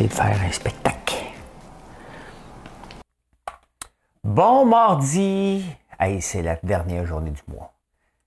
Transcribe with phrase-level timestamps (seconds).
[0.00, 1.16] De faire un spectacle.
[4.24, 5.64] Bon mardi!
[6.00, 7.74] Hey, c'est la dernière journée du mois.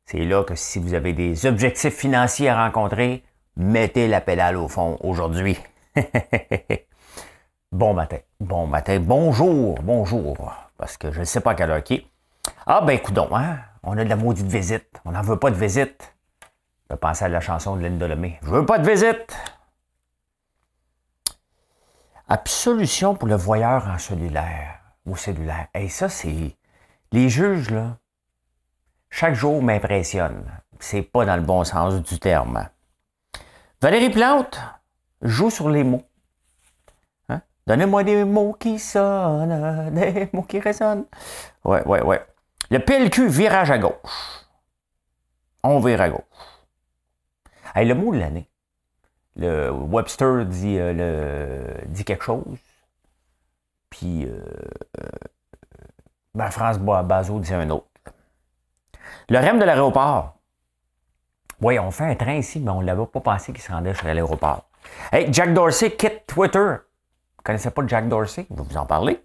[0.05, 3.23] C'est là que si vous avez des objectifs financiers à rencontrer,
[3.57, 5.57] mettez la pédale au fond aujourd'hui.
[7.71, 10.53] bon matin, bon matin, bonjour, bonjour.
[10.77, 12.05] Parce que je ne sais pas quelle heure qui est.
[12.67, 13.57] Ah ben écoute hein?
[13.81, 15.01] on a de la maudite visite.
[15.03, 16.13] On n'en veut pas de visite.
[16.87, 18.39] Je vais penser à la chanson de Linda Lemay.
[18.43, 19.35] Je veux pas de visite.
[22.27, 25.67] Absolution pour le voyeur en cellulaire ou cellulaire.
[25.75, 26.57] Et ça, c'est.
[27.11, 27.97] Les juges, là,
[29.11, 30.51] chaque jour m'impressionnent.
[30.79, 32.67] C'est pas dans le bon sens du terme.
[33.79, 34.59] Valérie Plante
[35.21, 36.03] joue sur les mots.
[37.29, 37.41] Hein?
[37.67, 41.05] Donnez-moi des mots qui sonnent, des mots qui résonnent.
[41.63, 42.25] Ouais, ouais, ouais.
[42.71, 44.45] Le PLQ, virage à gauche.
[45.63, 46.21] On vire à gauche.
[47.75, 48.49] Hey, le mot de l'année
[49.35, 52.57] le Webster dit, euh, le, dit quelque chose.
[53.89, 54.43] Puis euh,
[54.99, 55.09] euh
[56.33, 57.87] ben France Bazo dit un autre.
[59.29, 60.35] Le REM de l'aéroport.
[61.61, 63.93] Oui, on fait un train ici, mais on ne l'avait pas pensé qu'il se rendait
[63.93, 64.67] sur l'aéroport.
[65.11, 66.59] Hey, Jack Dorsey quitte Twitter.
[66.59, 68.45] Vous ne connaissez pas Jack Dorsey?
[68.49, 69.23] Je vais vous en parler.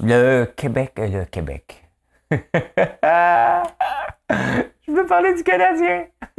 [0.00, 1.84] Le Québec, euh, le Québec.
[4.88, 6.06] Je veux parler du Canadien?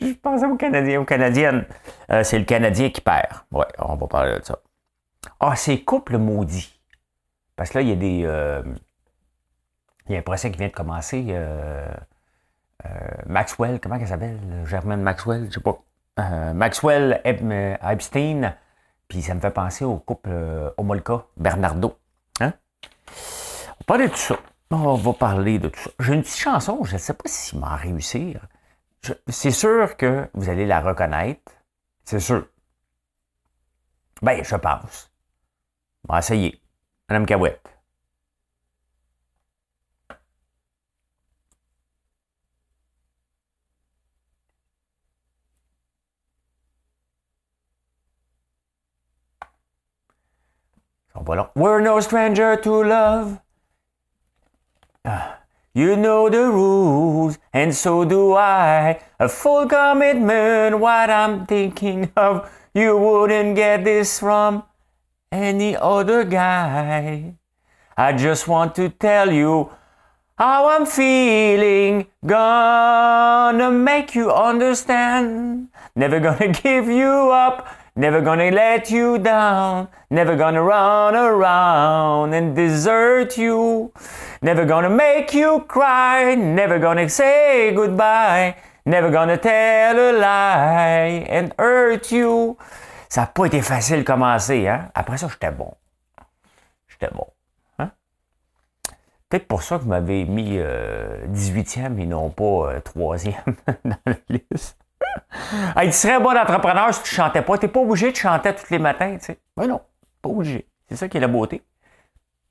[0.00, 1.66] je pensais aux Canadiens, aux Canadiennes.
[2.10, 3.42] Euh, c'est le Canadien qui perd.
[3.52, 4.58] Ouais, on va parler de ça.
[5.38, 6.80] Ah, c'est couple maudit.
[7.56, 8.22] Parce que là, il y a des.
[8.24, 8.62] Euh,
[10.06, 11.26] il y a un procès qui vient de commencer.
[11.28, 11.86] Euh,
[13.26, 14.38] Maxwell, comment elle s'appelle?
[14.64, 15.78] Germaine Maxwell, je sais pas.
[16.54, 18.54] Maxwell Epstein.
[19.08, 20.30] Puis ça me fait penser au couple
[20.78, 21.98] Homolka, Bernardo.
[22.40, 22.54] Hein?
[23.08, 24.38] On va parler de tout ça.
[24.70, 25.90] On va parler de tout ça.
[26.00, 28.46] J'ai une petite chanson, je ne sais pas s'il va réussir.
[29.28, 31.52] C'est sûr que vous allez la reconnaître.
[32.04, 32.46] C'est sûr.
[34.20, 35.10] Ben, je pense.
[36.08, 36.60] On va essayer.
[37.08, 37.78] Madame Cahouette.
[51.54, 53.40] We're no stranger to love.
[55.74, 59.00] You know the rules, and so do I.
[59.20, 62.50] A full commitment, what I'm thinking of.
[62.74, 64.64] You wouldn't get this from
[65.30, 67.34] any other guy.
[67.96, 69.70] I just want to tell you
[70.36, 72.06] how I'm feeling.
[72.24, 75.68] Gonna make you understand.
[75.94, 77.66] Never gonna give you up.
[77.98, 79.88] Never gonna let you down.
[80.08, 83.90] Never gonna run around and desert you.
[84.40, 86.36] Never gonna make you cry.
[86.36, 88.54] Never gonna say goodbye.
[88.86, 92.56] Never gonna tell a lie and hurt you.
[93.08, 94.92] Ça n'a pas été facile de commencer, hein?
[94.94, 95.74] Après ça, j'étais bon.
[96.86, 97.26] J'étais bon.
[97.80, 97.90] Hein?
[99.28, 103.34] Peut-être pour ça que vous m'avez mis 18e et non pas 3e
[103.84, 104.78] dans la liste
[105.80, 107.58] tu serais bon entrepreneur si tu chantais pas.
[107.58, 109.38] Tu n'es pas obligé de chanter tous les matins, tu sais.
[109.56, 109.80] Mais non,
[110.22, 110.68] pas obligé.
[110.88, 111.62] C'est ça qui est la beauté.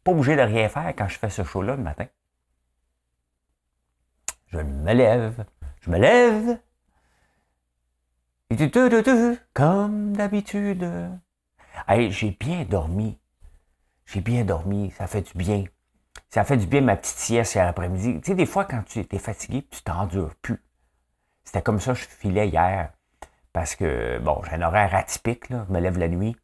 [0.03, 2.05] Pas obligé de rien faire quand je fais ce show-là le matin.
[4.47, 5.45] Je me lève.
[5.81, 6.59] Je me lève.
[8.49, 8.69] Et tu,
[9.53, 10.89] comme d'habitude.
[11.89, 13.19] J'ai bien dormi.
[14.05, 14.91] J'ai bien dormi.
[14.91, 15.65] Ça fait du bien.
[16.29, 18.21] Ça fait du bien ma petite sieste l'après-midi.
[18.21, 20.61] Tu sais, des fois, quand tu es fatigué, tu t'endures plus.
[21.47, 22.91] C'était comme ça que je filais hier.
[23.53, 25.63] Parce que, bon, j'ai un horaire atypique, là.
[25.65, 26.35] je me lève la nuit.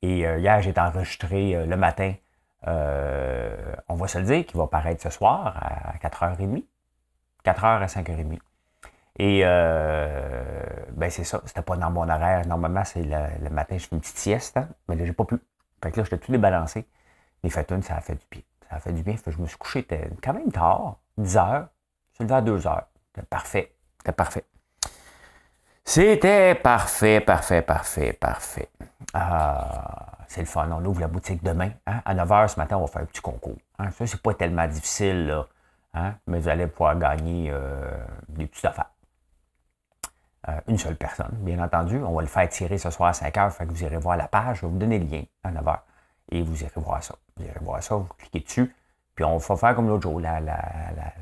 [0.00, 2.14] Et euh, hier, j'ai enregistré euh, le matin,
[2.68, 6.64] euh, on va se le dire, qui va paraître ce soir à 4h30.
[7.44, 8.38] 4h à 5h30.
[9.18, 12.46] Et ben c'est ça, c'était pas dans mon horaire.
[12.46, 14.68] Normalement, c'est le, matin, je fais une petite sieste, hein.
[14.88, 15.36] mais là, j'ai pas pu.
[15.82, 16.86] Fait que là, j'étais tout débalancé.
[17.48, 18.42] Fait une, ça a fait du bien.
[18.70, 19.16] Ça a fait du bien.
[19.16, 19.84] Fait que je me suis couché
[20.22, 21.68] quand même tard, 10 h
[22.12, 23.72] Je suis levé à 2 h c'était parfait.
[23.98, 24.44] C'était parfait.
[25.84, 28.68] C'était parfait, parfait, parfait, parfait.
[29.12, 30.68] Ah, c'est le fun.
[30.70, 31.70] On ouvre la boutique demain.
[31.86, 32.00] Hein?
[32.04, 33.58] À 9h ce matin, on va faire un petit concours.
[33.78, 33.90] Hein?
[33.90, 35.44] Ça, c'est pas tellement difficile,
[35.92, 36.14] hein?
[36.26, 37.90] mais vous allez pouvoir gagner euh,
[38.28, 38.90] des petites affaires.
[40.48, 42.02] Euh, une seule personne, bien entendu.
[42.02, 44.16] On va le faire tirer ce soir à 5 heures, fait que vous irez voir
[44.16, 45.84] la page, je vais vous donner le lien à 9 heures.
[46.30, 47.14] Et vous irez voir ça.
[47.36, 48.74] Vous irez voir ça, vous cliquez dessus,
[49.14, 50.56] puis on va faire comme l'autre jour, la, la,
[50.96, 51.12] la,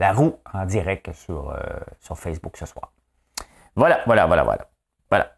[0.00, 1.58] la, roue en direct sur, euh,
[2.00, 2.92] sur Facebook ce soir.
[3.76, 4.70] Voilà, voilà, voilà, voilà.
[5.08, 5.36] Voilà.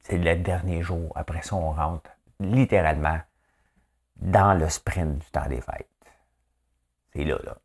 [0.00, 1.12] C'est le dernier jour.
[1.14, 2.10] Après ça, on rentre
[2.40, 3.20] littéralement
[4.16, 5.88] dans le sprint du temps des fêtes.
[7.12, 7.56] C'est là, là.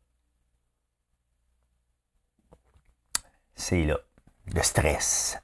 [3.54, 3.98] C'est là.
[4.54, 5.40] Le stress.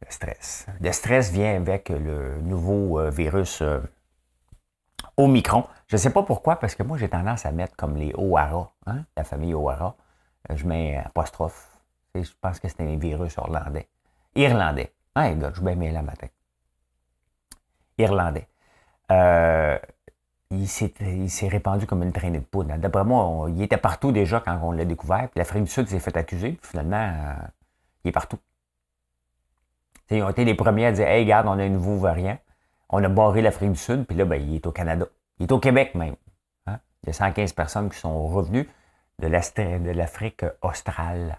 [0.00, 0.66] Le stress.
[0.80, 3.80] Le stress vient avec le nouveau euh, virus euh,
[5.16, 5.64] Omicron.
[5.86, 8.72] Je ne sais pas pourquoi, parce que moi, j'ai tendance à mettre comme les O'Hara,
[8.86, 9.96] hein, la famille O'Hara.
[10.50, 11.70] Euh, je mets apostrophe.
[12.14, 13.88] Je pense que c'était un virus irlandais.
[14.34, 14.92] Irlandais.
[15.14, 16.26] Ah, gars, je vais bien la matin.
[17.98, 18.48] Irlandais.
[20.50, 22.76] il s'est répandu comme une traînée de poudre.
[22.76, 25.28] D'après moi, il était partout déjà quand on l'a découvert.
[25.30, 26.58] Puis l'Afrique du Sud s'est fait accuser.
[26.62, 27.36] finalement,
[28.04, 28.38] il est partout.
[30.10, 32.38] ils ont été les premiers à dire Hey, regarde, on a un nouveau variant.
[32.90, 35.06] On a barré l'Afrique du Sud, puis là, ben, il est au Canada.
[35.38, 36.16] Il est au Québec même.
[36.66, 36.78] Hein.
[37.02, 38.68] Il y a 115 personnes qui sont revenues
[39.18, 41.38] de l'Afrique australe.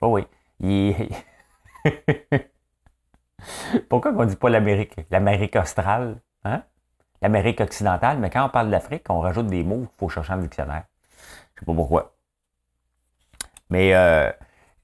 [0.00, 0.26] Oh oui.
[3.88, 4.96] Pourquoi on ne dit pas l'Amérique?
[5.10, 6.62] L'Amérique australe, hein?
[7.22, 10.42] l'Amérique occidentale, mais quand on parle d'Afrique, on rajoute des mots qu'il faut chercher le
[10.42, 10.84] dictionnaire.
[11.54, 12.14] Je ne sais pas pourquoi.
[13.70, 14.30] Mais euh,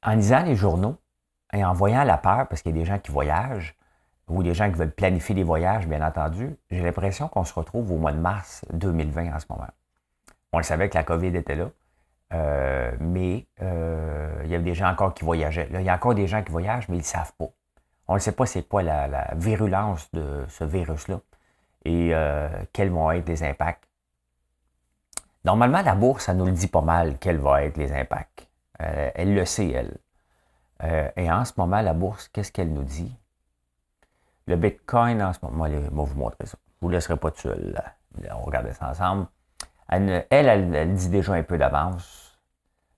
[0.02, 0.96] en lisant les journaux
[1.52, 3.76] et en voyant la peur, parce qu'il y a des gens qui voyagent,
[4.28, 7.90] ou des gens qui veulent planifier des voyages, bien entendu, j'ai l'impression qu'on se retrouve
[7.90, 9.68] au mois de mars 2020 en ce moment.
[10.52, 11.70] On le savait que la COVID était là,
[12.32, 15.68] euh, mais euh, il y a des gens encore qui voyageaient.
[15.72, 17.48] il y a encore des gens qui voyagent, mais ils ne savent pas.
[18.06, 21.20] On ne sait pas c'est quoi la, virulence de ce virus-là
[21.84, 22.12] et
[22.72, 23.90] quels vont être les impacts.
[25.44, 28.46] Normalement, la bourse, ça nous le dit pas mal, quels vont être les impacts.
[28.82, 29.96] Euh, elle le sait, elle.
[30.82, 33.14] Euh, et en ce moment, la bourse, qu'est-ce qu'elle nous dit?
[34.46, 36.58] Le Bitcoin, en ce moment, je vais vous montrer ça.
[36.68, 37.80] Je ne vous laisserai pas tout seul.
[38.32, 39.26] On regarde ça ensemble.
[39.88, 42.38] Elle, elle, dit déjà un peu d'avance.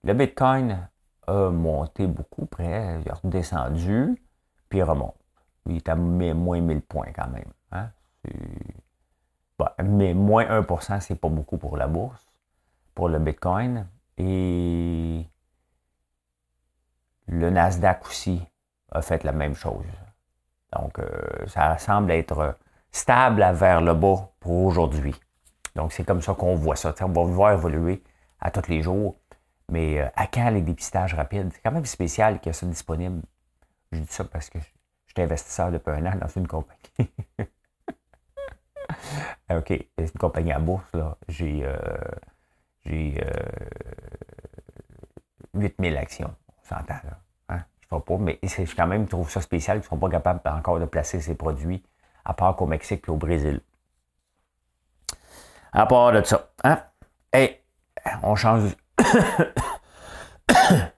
[0.05, 0.89] Le Bitcoin
[1.27, 4.23] a monté beaucoup près, il a redescendu,
[4.69, 5.15] puis il remonte.
[5.67, 7.53] Il est à moins 1000 points quand même.
[7.73, 7.91] Hein?
[9.85, 12.27] mais moins 1%, c'est pas beaucoup pour la bourse,
[12.95, 13.87] pour le Bitcoin.
[14.19, 15.25] Et
[17.33, 18.43] le Nasdaq aussi
[18.91, 19.87] a fait la même chose.
[20.79, 22.59] Donc, euh, ça semble être
[22.91, 25.15] stable vers le bas pour aujourd'hui.
[25.75, 26.95] Donc, c'est comme ça qu'on voit ça.
[27.01, 28.03] on va voir évoluer
[28.41, 29.17] à tous les jours.
[29.71, 31.51] Mais euh, à quand les dépistages rapides?
[31.55, 33.23] C'est quand même spécial qu'il y ait ça disponible.
[33.93, 36.81] Je dis ça parce que je suis investisseur depuis un an dans une compagnie.
[39.51, 40.93] OK, c'est une compagnie à bourse.
[41.29, 41.77] J'ai euh,
[42.85, 43.25] j'ai
[45.55, 46.35] 8000 actions.
[46.49, 47.22] On s'entend, là
[48.01, 50.85] pas, mais je quand même trouve ça spécial qu'ils ne sont pas capables encore de
[50.87, 51.83] placer ces produits,
[52.25, 53.61] à part qu'au Mexique et au Brésil.
[55.73, 56.51] À part de ça.
[56.65, 56.83] Hein?
[57.33, 57.61] Et
[58.23, 58.77] on change.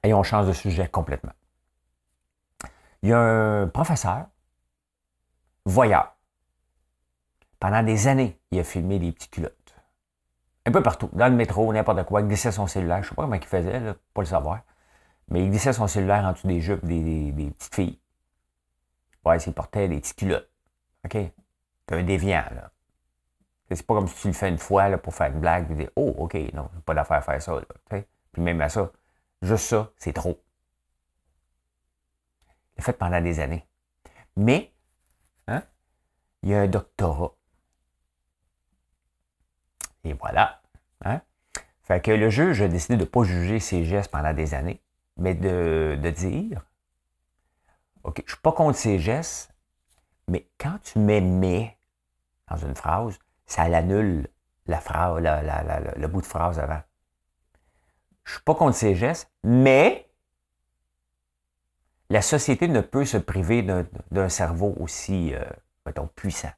[0.03, 1.33] et on change de sujet complètement.
[3.03, 4.27] Il y a un professeur,
[5.65, 6.17] voyeur.
[7.61, 9.75] Pendant des années, il a filmé des petites culottes.
[10.67, 13.03] Un peu partout, dans le métro, n'importe quoi, il glissait son cellulaire.
[13.03, 14.61] Je ne sais pas comment il faisait, là, pas le savoir.
[15.29, 18.01] Mais il glissait son cellulaire en dessous des jupes des, petites filles.
[19.25, 20.51] Ouais, il portait des petits culottes.
[21.05, 21.17] OK?
[21.89, 22.71] C'est un déviant, là.
[23.71, 25.75] C'est pas comme si tu le fais une fois là, pour faire une blague et
[25.75, 27.61] dire Oh, OK, non, pas d'affaire à faire ça.
[27.91, 28.93] Puis même à ça,
[29.43, 30.41] juste ça, c'est trop.
[32.77, 33.67] Il l'a fait pendant des années.
[34.37, 34.73] Mais,
[35.49, 35.63] hein,
[36.43, 37.33] il y a un doctorat.
[40.05, 40.61] Et voilà.
[41.05, 41.23] Hein?
[41.83, 44.84] Fait que le juge a décidé de ne pas juger ses gestes pendant des années
[45.17, 46.65] mais de, dire,
[48.03, 49.55] OK, je ne suis pas contre ces gestes,
[50.29, 51.79] mais quand tu mets mais
[52.49, 54.29] dans une phrase, ça l'annule
[54.67, 54.81] la
[55.97, 56.81] le bout de phrase avant.
[58.25, 60.11] Je ne suis pas contre ces gestes, mais
[62.09, 65.45] la société ne peut se priver d'un cerveau aussi, euh,
[65.85, 66.53] mettons, puissant.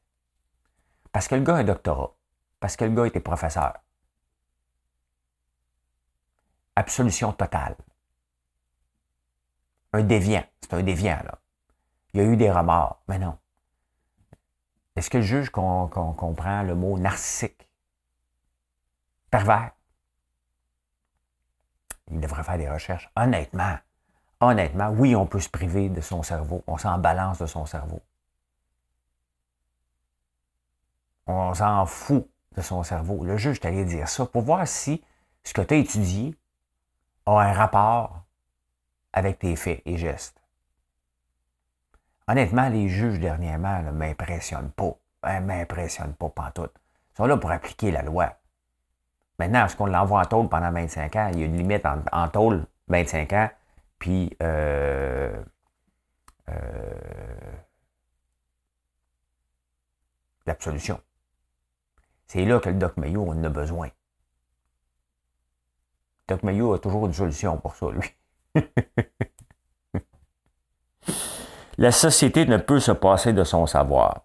[1.12, 2.14] Parce que le gars a un doctorat.
[2.60, 3.74] Parce que le gars était professeur.
[6.76, 7.76] Absolution totale
[9.96, 10.44] un déviant.
[10.60, 11.38] C'est un déviant, là.
[12.12, 13.02] Il y a eu des remords.
[13.08, 13.36] Mais non.
[14.94, 17.68] Est-ce que le juge comprend le mot narcissique?
[19.30, 19.72] Pervers?
[22.10, 23.10] Il devrait faire des recherches.
[23.16, 23.76] Honnêtement,
[24.40, 26.62] honnêtement, oui, on peut se priver de son cerveau.
[26.66, 28.00] On s'en balance de son cerveau.
[31.26, 33.24] On s'en fout de son cerveau.
[33.24, 35.04] Le juge est allé dire ça pour voir si
[35.42, 36.36] ce que tu as étudié
[37.26, 38.25] a un rapport
[39.16, 40.40] avec tes faits et gestes.
[42.28, 44.94] Honnêtement, les juges dernièrement ne m'impressionnent pas.
[45.26, 46.74] Ils ne m'impressionnent pas pantoute.
[47.12, 48.36] Ils sont là pour appliquer la loi.
[49.38, 51.30] Maintenant, est-ce qu'on l'envoie en tôle pendant 25 ans?
[51.32, 53.50] Il y a une limite en, en tôle, 25 ans,
[53.98, 55.42] puis euh,
[56.50, 57.52] euh,
[60.44, 61.00] l'absolution.
[62.26, 63.88] C'est là que le Doc Mayo en a besoin.
[66.28, 68.15] Doc Mayo a toujours une solution pour ça, lui.
[71.78, 74.22] La société ne peut se passer de son savoir.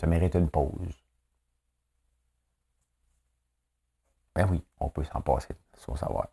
[0.00, 0.94] Ça mérite une pause.
[4.34, 6.28] Ben oui, on peut s'en passer de son savoir.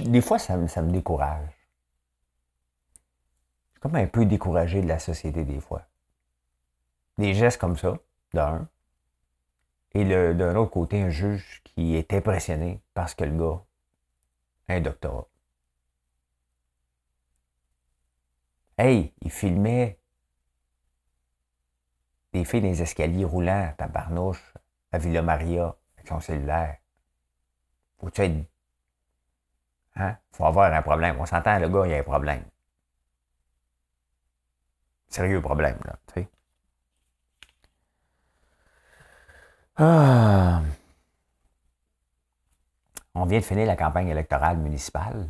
[0.00, 1.48] Des fois, ça, me décourage.
[3.66, 5.86] Je suis comme un peu découragé de la société des fois.
[7.18, 7.98] Des gestes comme ça,
[8.32, 8.68] d'un.
[9.92, 13.62] Et d'un autre côté, un juge qui est impressionné parce que le gars
[14.68, 15.28] a un doctorat.
[18.76, 20.00] Hey, il filmait
[22.32, 24.54] des filles dans les escaliers roulants à Tabarnouche,
[24.90, 26.78] à Villa Maria, avec son cellulaire.
[27.98, 28.53] Faut-tu être
[29.96, 30.16] Hein?
[30.32, 31.16] Il faut avoir un problème.
[31.20, 32.44] On s'entend, le gars, il y a un problème.
[35.08, 35.96] Sérieux problème, là.
[39.76, 40.62] Ah.
[43.14, 45.28] On vient de finir la campagne électorale municipale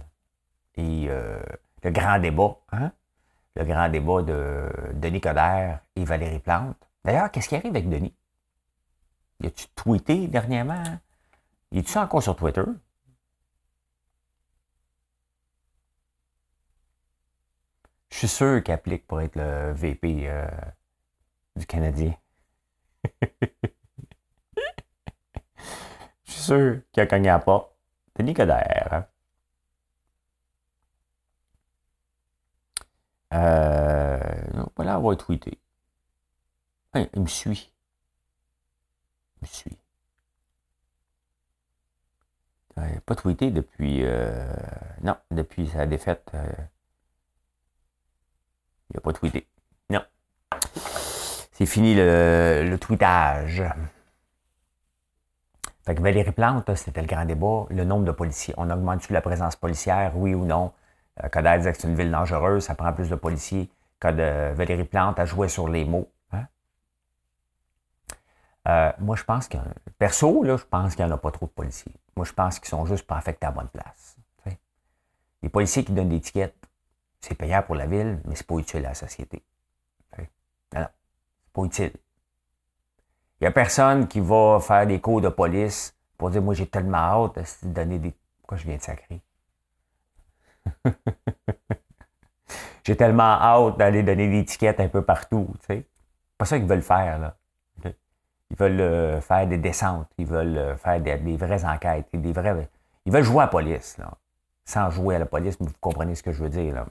[0.77, 1.43] et euh,
[1.83, 2.93] le grand débat, hein?
[3.57, 6.77] le grand débat de Denis Coderre et Valérie Plante.
[7.05, 8.15] D'ailleurs, qu'est-ce qui arrive avec Denis?
[9.41, 10.83] Y a-tu tweeté dernièrement?
[11.71, 12.65] Il est-tu encore sur Twitter?
[18.15, 20.47] Je suis sûr qu'il applique pour être le VP euh,
[21.57, 22.15] du Canadien.
[26.25, 27.77] Je suis sûr qu'il a cogné à pas.
[28.17, 28.93] Denis Coderre.
[28.93, 29.07] Hein?
[33.33, 35.59] Euh, voilà, on va tweeter.
[36.95, 37.73] il me suit.
[39.39, 39.79] Il me suit.
[42.77, 44.05] Il pas tweeté depuis.
[44.05, 44.55] Euh,
[45.03, 46.31] non, depuis sa défaite.
[46.35, 46.53] Euh,
[48.95, 49.47] il n'a pas tweeté.
[49.91, 50.03] Non.
[51.53, 53.65] C'est fini le, le tweetage.
[55.85, 57.67] Fait que Valérie Plante, c'était le grand débat.
[57.71, 58.55] Le nombre de policiers.
[58.57, 60.73] On augmente-tu la présence policière, oui ou non?
[61.23, 63.69] Euh, Coder disait que c'est une ville dangereuse, ça prend plus de policiers.
[64.01, 66.11] Code Valérie Plante a joué sur les mots.
[66.33, 66.47] Hein?
[68.69, 69.59] Euh, moi, je pense que,
[69.99, 71.95] perso, là, je pense qu'il n'y en a pas trop de policiers.
[72.17, 74.17] Moi, je pense qu'ils sont juste pas affectés à bonne place.
[75.43, 76.57] Les policiers qui donnent des tickets,
[77.25, 79.43] c'est payant pour la ville, mais c'est pas utile à la société.
[80.19, 80.27] Non,
[80.73, 81.93] c'est pas utile.
[83.41, 86.67] Il n'y a personne qui va faire des cours de police pour dire Moi, j'ai
[86.67, 88.15] tellement hâte de donner des.
[88.41, 89.23] Pourquoi je viens de sacrer?
[92.85, 95.49] j'ai tellement hâte d'aller donner des étiquettes un peu partout.
[95.67, 95.87] C'est
[96.37, 97.19] pas ça qu'ils veulent faire.
[97.19, 97.37] Là.
[98.51, 102.69] Ils veulent euh, faire des descentes, ils veulent euh, faire des, vraies enquêtes, des vrais.
[103.07, 104.13] Ils veulent jouer à la police, là.
[104.67, 106.75] Sans jouer à la police, mais vous comprenez ce que je veux dire.
[106.75, 106.87] Là.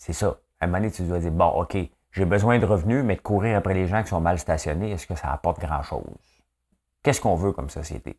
[0.00, 0.40] C'est ça.
[0.60, 1.76] À un moment donné, tu dois dire, bon, OK,
[2.10, 5.06] j'ai besoin de revenus, mais de courir après les gens qui sont mal stationnés, est-ce
[5.06, 6.02] que ça apporte grand-chose?
[7.02, 8.18] Qu'est-ce qu'on veut comme société?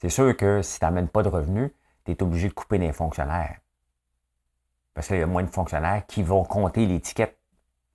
[0.00, 1.70] C'est sûr que si tu n'amènes pas de revenus,
[2.04, 3.58] tu es obligé de couper des fonctionnaires.
[4.92, 7.38] Parce qu'il y a moins de fonctionnaires qui vont compter l'étiquette.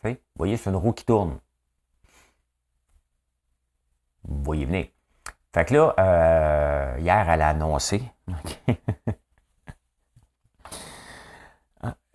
[0.03, 1.39] Vous voyez, c'est une roue qui tourne.
[4.23, 4.87] Vous voyez venir.
[5.53, 8.01] Fait que là, euh, hier, elle a annoncé.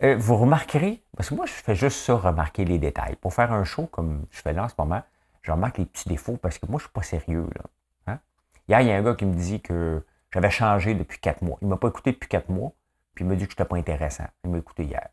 [0.03, 3.15] Euh, vous remarquerez, parce que moi, je fais juste ça, remarquer les détails.
[3.15, 5.01] Pour faire un show comme je fais là en ce moment,
[5.41, 7.47] je remarque les petits défauts parce que moi, je ne suis pas sérieux.
[7.55, 7.61] Là.
[8.07, 8.19] Hein.
[8.67, 11.57] Hier, il y a un gars qui me dit que j'avais changé depuis quatre mois.
[11.61, 12.73] Il ne m'a pas écouté depuis quatre mois,
[13.13, 14.25] puis il m'a dit que je n'étais pas intéressant.
[14.43, 15.07] Il m'a écouté hier.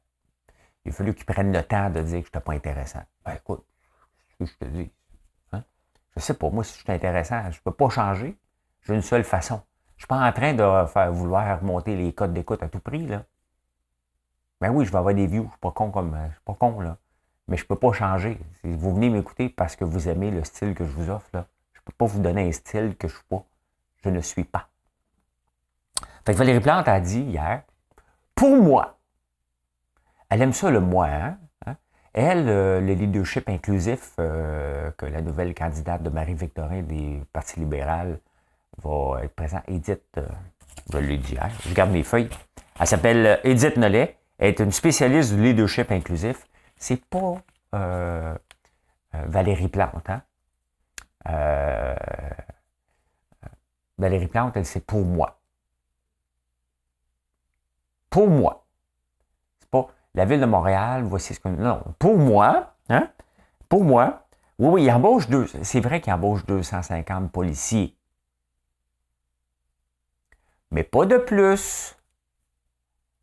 [0.84, 3.02] Il a fallu qu'il prenne le temps de dire que je n'étais pas intéressant.
[3.24, 3.64] Ben écoute,
[4.30, 4.90] ce que je te dis.
[5.52, 5.62] Hein?
[6.16, 8.36] Je sais pas, moi, si je suis intéressant, je ne peux pas changer.
[8.82, 9.62] J'ai une seule façon.
[9.90, 12.80] Je ne suis pas en train de faire vouloir monter les codes d'écoute à tout
[12.80, 13.06] prix.
[13.06, 13.22] Là.
[14.62, 15.42] Ben oui, je vais avoir des views.
[15.46, 16.16] Je suis pas con comme.
[16.28, 16.96] Je suis pas con, là.
[17.48, 18.38] Mais je peux pas changer.
[18.62, 21.46] Vous venez m'écouter parce que vous aimez le style que je vous offre, là.
[21.72, 23.42] Je peux pas vous donner un style que je suis pas.
[24.04, 24.68] Je ne suis pas.
[26.24, 27.62] Fait que Valérie Plante a dit hier,
[28.36, 28.98] pour moi,
[30.30, 31.38] elle aime ça le moi, hein?
[31.66, 31.74] hein?
[32.12, 38.20] Elle, le leadership inclusif que la nouvelle candidate de Marie-Victorin des Parti libéral
[38.80, 40.20] va être présente, Edith,
[40.92, 42.30] je l'ai dit hier, je garde mes feuilles.
[42.78, 44.21] Elle s'appelle Edith Nollet.
[44.42, 46.48] Est une spécialiste du leadership inclusif.
[46.76, 47.34] C'est pas
[49.12, 50.22] Valérie Plante, hein?
[53.98, 55.38] Valérie Plante, elle, c'est pour moi.
[58.10, 58.66] Pour moi.
[59.60, 61.48] C'est pas la ville de Montréal, voici ce que.
[61.48, 63.12] Non, pour moi, hein?
[63.68, 64.26] Pour moi,
[64.58, 65.46] oui, oui, il embauche deux.
[65.62, 67.96] C'est vrai qu'il embauche 250 policiers.
[70.72, 71.96] Mais pas de plus.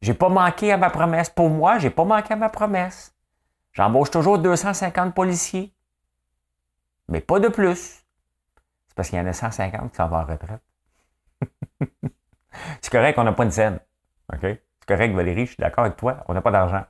[0.01, 1.29] J'ai pas manqué à ma promesse.
[1.29, 3.15] Pour moi, j'ai pas manqué à ma promesse.
[3.73, 5.73] J'embauche toujours 250 policiers.
[7.07, 8.05] Mais pas de plus.
[8.87, 10.61] C'est parce qu'il y en a 150 qui s'en vont en retraite.
[12.81, 13.79] c'est correct qu'on n'a pas de scène.
[14.33, 14.41] OK?
[14.41, 16.83] C'est correct, Valérie, je suis d'accord avec toi, on n'a pas d'argent.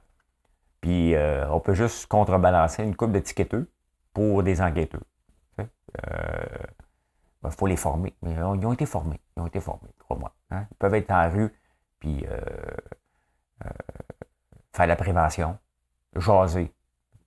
[0.82, 3.70] Puis euh, on peut juste contrebalancer une coupe d'étiqueteux
[4.14, 5.02] pour des enquêteurs.
[5.58, 5.66] Il
[7.46, 8.14] euh, faut les former.
[8.22, 9.20] Mais ils ont été formés.
[9.36, 10.34] Ils ont été formés, crois-moi.
[10.52, 10.66] Hein?
[10.72, 11.54] Ils peuvent être en rue,
[12.00, 12.40] puis euh,
[14.74, 15.58] faire la prévention,
[16.16, 16.74] jaser.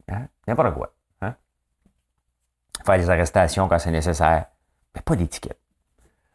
[0.09, 0.27] Hein?
[0.47, 0.93] N'importe quoi.
[1.21, 1.35] Hein?
[2.85, 4.47] Faire des arrestations quand c'est nécessaire.
[4.95, 5.59] Mais pas d'étiquette.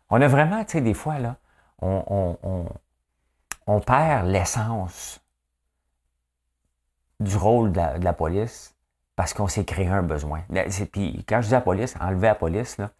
[0.10, 1.36] On a vraiment, tu sais, des fois, là,
[1.82, 2.38] on,
[3.86, 5.22] perd l'essence
[7.20, 8.76] du rôle de la, police
[9.16, 10.42] parce qu'on s'est créé un besoin.
[10.92, 12.92] Puis quand je dis la police, enlever la police, là,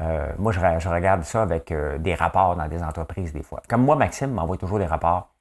[0.00, 3.62] euh, moi, je, regarde ça avec euh, des rapports dans des entreprises des fois.
[3.68, 5.34] Comme moi, Maxime m'envoie toujours des rapports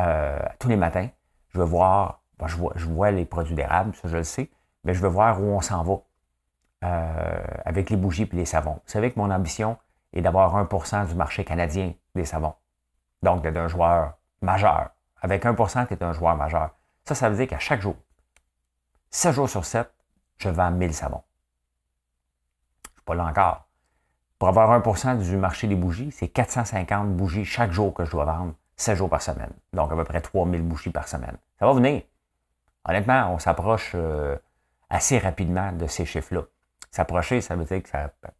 [0.00, 1.08] euh, tous les matins.
[1.48, 4.50] Je veux voir, je, vois, je vois les produits d'érable, ça je le sais,
[4.82, 5.94] mais je veux voir où on s'en va
[7.64, 8.74] avec les bougies et les savons.
[8.74, 9.78] Vous savez que mon ambition,
[10.14, 12.54] et d'avoir 1% du marché canadien des savons.
[13.22, 14.90] Donc, d'être un joueur majeur.
[15.20, 16.70] Avec 1% tu es un joueur majeur.
[17.04, 17.96] Ça, ça veut dire qu'à chaque jour,
[19.10, 19.92] 7 jours sur 7,
[20.38, 21.22] je vends 1000 savons.
[22.84, 23.66] Je ne suis pas là encore.
[24.38, 28.24] Pour avoir 1% du marché des bougies, c'est 450 bougies chaque jour que je dois
[28.24, 29.52] vendre, 7 jours par semaine.
[29.72, 31.36] Donc, à peu près 3000 bougies par semaine.
[31.58, 32.02] Ça va venir.
[32.84, 34.36] Honnêtement, on s'approche euh,
[34.90, 36.42] assez rapidement de ces chiffres-là.
[36.90, 37.90] S'approcher, ça veut dire que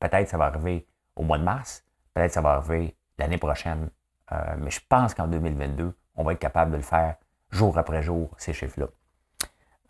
[0.00, 1.84] peut-être ça va arriver au mois de mars.
[2.12, 3.90] Peut-être ça va arriver l'année prochaine.
[4.32, 7.16] Euh, mais je pense qu'en 2022, on va être capable de le faire
[7.50, 8.86] jour après jour, ces chiffres-là.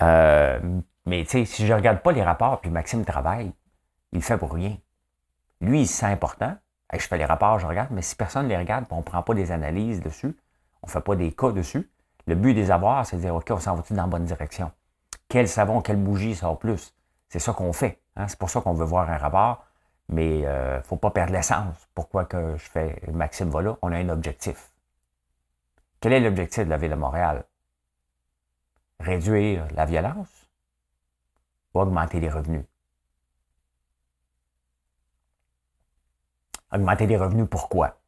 [0.02, 3.52] Euh, mais tu sais, si je ne regarde pas les rapports, puis Maxime travaille,
[4.12, 4.76] il le fait pour rien.
[5.61, 6.57] Lui, c'est important.
[6.92, 9.22] Je fais les rapports, je regarde, mais si personne ne les regarde, on ne prend
[9.22, 10.36] pas des analyses dessus,
[10.82, 11.90] on ne fait pas des cas dessus,
[12.26, 14.72] le but des avoirs, c'est de dire, OK, on s'en va-tu dans la bonne direction?
[15.28, 16.94] Quel savon, quelle bougie sort plus?
[17.28, 18.00] C'est ça qu'on fait.
[18.16, 18.28] Hein?
[18.28, 19.66] C'est pour ça qu'on veut voir un rapport.
[20.08, 21.88] Mais il euh, ne faut pas perdre l'essence.
[21.94, 23.78] Pourquoi que je fais Maxime Vola?
[23.82, 24.70] On a un objectif.
[26.00, 27.44] Quel est l'objectif de la Ville de Montréal?
[29.00, 30.50] Réduire la violence
[31.72, 32.64] ou augmenter les revenus?
[36.74, 37.98] Augmenter les revenus, pourquoi?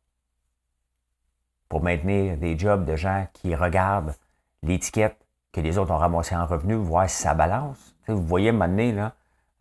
[1.68, 4.14] Pour maintenir des jobs de gens qui regardent
[4.62, 5.16] l'étiquette
[5.52, 7.94] que les autres ont ramassé en revenus, voir si ça balance.
[8.08, 9.14] vous voyez, maintenant, là,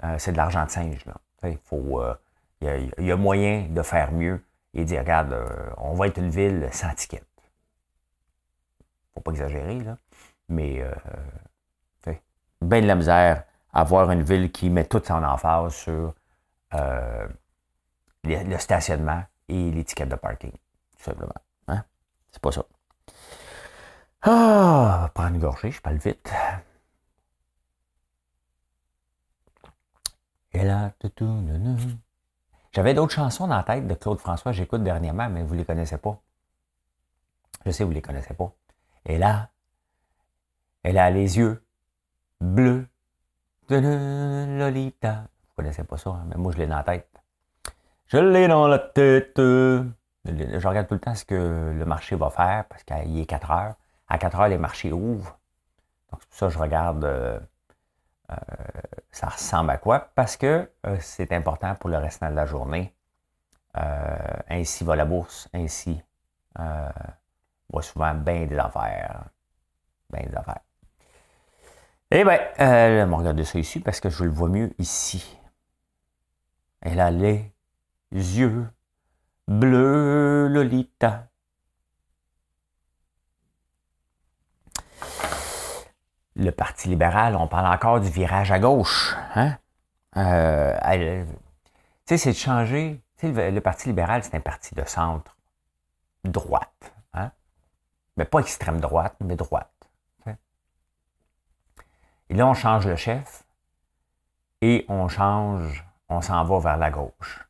[0.03, 1.05] euh, c'est de l'argent de singe.
[1.43, 2.13] Il euh,
[2.61, 6.29] il y, a, moyen de faire mieux et dire, regarde, euh, on va être une
[6.29, 7.21] ville sans ticket.
[9.13, 9.97] Faut pas exagérer, là.
[10.49, 12.13] Mais, euh,
[12.61, 16.13] bien de la misère avoir une ville qui met toute son emphase sur
[18.25, 21.33] euh, le, stationnement et l'étiquette de parking, tout simplement.
[21.67, 21.83] Hein?
[22.31, 22.65] C'est pas ça.
[24.21, 26.31] Ah, prendre une gorgée, je parle vite.
[30.53, 30.91] Et là,
[32.71, 35.65] j'avais d'autres chansons dans la tête de Claude François, j'écoute dernièrement, mais vous ne les
[35.65, 36.19] connaissez pas.
[37.65, 38.51] Je sais, vous ne les connaissez pas.
[39.05, 39.49] Et là,
[40.83, 41.63] elle a les yeux
[42.39, 42.87] bleus
[43.69, 45.13] Lolita.
[45.13, 47.09] Vous ne connaissez pas ça, hein, mais moi, je l'ai dans la tête.
[48.07, 49.37] Je l'ai dans la tête.
[49.37, 53.51] Je regarde tout le temps ce que le marché va faire, parce qu'il est 4
[53.51, 53.75] heures.
[54.07, 55.39] À 4 heures, les marchés ouvrent.
[56.11, 57.39] Donc, c'est pour ça que je regarde euh,
[58.31, 58.35] euh,
[59.11, 60.11] ça ressemble à quoi?
[60.15, 62.93] Parce que euh, c'est important pour le restant de la journée.
[63.77, 64.17] Euh,
[64.49, 66.01] ainsi va la bourse, ainsi
[66.57, 69.25] va souvent bien des affaires.
[70.09, 70.61] Bien des affaires.
[72.11, 75.37] Eh bien, euh, on va regarder ça ici parce que je le vois mieux ici.
[76.81, 77.51] Elle a les
[78.11, 78.67] yeux
[79.47, 81.27] bleus, Lolita.
[86.35, 89.15] le Parti libéral, on parle encore du virage à gauche.
[89.35, 89.57] Hein?
[90.17, 91.31] Euh, tu
[92.05, 93.01] sais, c'est de changer.
[93.23, 95.35] Le, Parti libéral, c'est un parti de centre
[96.23, 96.93] droite.
[97.13, 97.31] Hein?
[98.17, 99.71] Mais pas extrême droite, mais droite.
[102.29, 103.43] Et là, on change le chef
[104.61, 107.47] et on change, on s'en va vers la gauche.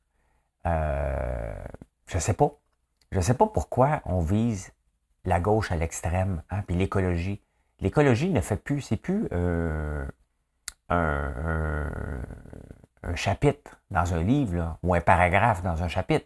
[0.66, 1.56] Euh,
[2.08, 2.52] je ne sais pas.
[3.12, 4.72] Je ne sais pas pourquoi on vise
[5.26, 7.42] la gauche à l'extrême, hein, puis l'écologie.
[7.80, 10.06] L'écologie ne fait plus, c'est plus euh,
[10.90, 11.90] un,
[13.16, 16.26] chapitre dans un livre, ou un paragraphe dans un chapitre,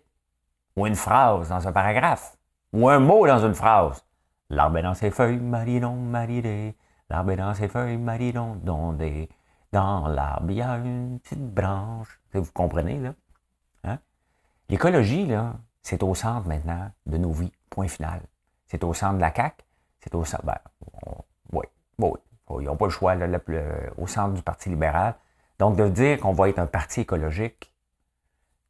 [0.76, 2.38] ou une phrase dans un paragraphe,
[2.74, 4.06] ou un mot dans une phrase.
[4.50, 6.76] L'arbre dans ses feuilles, maridon, maridé.
[7.10, 9.30] L'arbre dans ses feuilles, maridon, dondé.
[9.72, 12.20] Dans l'arbre, il y a une petite branche.
[12.34, 13.14] Vous comprenez, là?
[14.70, 17.52] L'écologie, là, c'est au centre maintenant de nos vies.
[17.70, 18.22] Point final.
[18.68, 19.64] C'est au centre de la CAQ.
[20.00, 20.46] C'est au centre.
[20.46, 20.60] Ben,
[21.52, 21.66] oui,
[21.98, 22.20] oui.
[22.62, 23.28] Ils n'ont pas le choix, là,
[23.98, 25.16] au centre du Parti libéral.
[25.60, 27.74] Donc, de dire qu'on va être un parti écologique,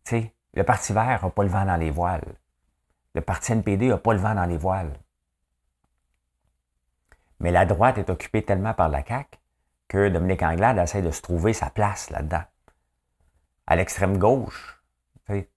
[0.03, 2.35] tu sais, le Parti vert n'a pas le vent dans les voiles.
[3.13, 4.91] Le Parti NPD n'a pas le vent dans les voiles.
[7.39, 9.37] Mais la droite est occupée tellement par la CAQ
[9.87, 12.43] que Dominique Anglade essaie de se trouver sa place là-dedans.
[13.65, 14.78] À l'extrême gauche,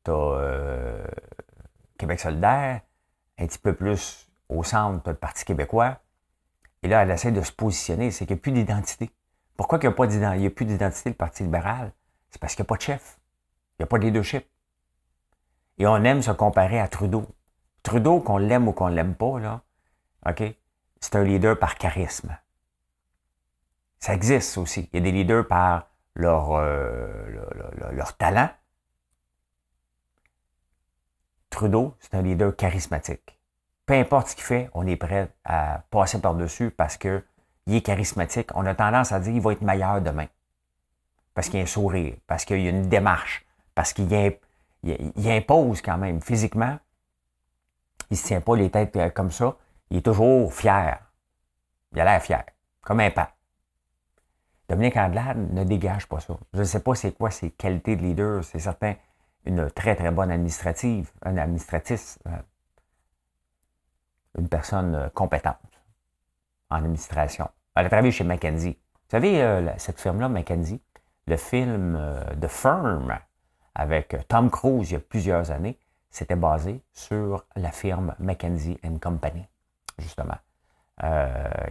[0.04, 1.04] tu as euh,
[1.98, 2.80] Québec solidaire,
[3.38, 5.98] un petit peu plus au centre, tu as le Parti québécois.
[6.82, 9.10] Et là, elle essaie de se positionner, c'est qu'il n'y a plus d'identité.
[9.56, 11.92] Pourquoi il n'y a, a, plus d'identité le Parti libéral?
[12.30, 13.18] C'est parce qu'il n'y a pas de chef.
[13.78, 14.46] Il n'y a pas de leadership.
[15.78, 17.26] Et on aime se comparer à Trudeau.
[17.82, 19.62] Trudeau, qu'on l'aime ou qu'on ne l'aime pas, là,
[20.26, 20.42] OK?
[21.02, 22.38] c'est un leader par charisme.
[23.98, 24.88] Ça existe aussi.
[24.92, 27.26] Il y a des leaders par leur, euh,
[27.90, 28.48] leur, talent.
[31.52, 33.38] Trudeau, c'est un leader charismatique.
[33.86, 37.22] Peu importe ce qu'il fait, on est prêt à passer par-dessus parce qu'il
[37.68, 38.50] est charismatique.
[38.54, 40.26] On a tendance à dire qu'il va être meilleur demain.
[41.34, 44.08] Parce qu'il a un sourire, parce qu'il y a une démarche, parce qu'il
[45.26, 46.78] impose quand même physiquement.
[48.10, 49.56] Il ne se tient pas les têtes euh, comme ça
[49.92, 50.98] il est toujours fier.
[51.92, 52.44] Il a l'air fier,
[52.80, 53.32] comme un pas.
[54.70, 56.34] Dominique Andelade ne dégage pas ça.
[56.54, 58.42] Je ne sais pas c'est quoi ses qualités de leader.
[58.42, 58.94] C'est certain
[59.44, 62.30] une très, très bonne administrative, un administratrice, euh,
[64.38, 65.56] une personne euh, compétente
[66.70, 67.48] en administration.
[67.74, 68.78] Elle a travaillé chez McKenzie.
[68.94, 70.80] Vous savez, euh, cette firme-là, McKenzie,
[71.26, 71.98] le film
[72.40, 73.16] The Firm
[73.74, 75.78] avec Tom Cruise il y a plusieurs années,
[76.10, 79.46] c'était basé sur la firme McKenzie Company
[79.98, 80.36] justement,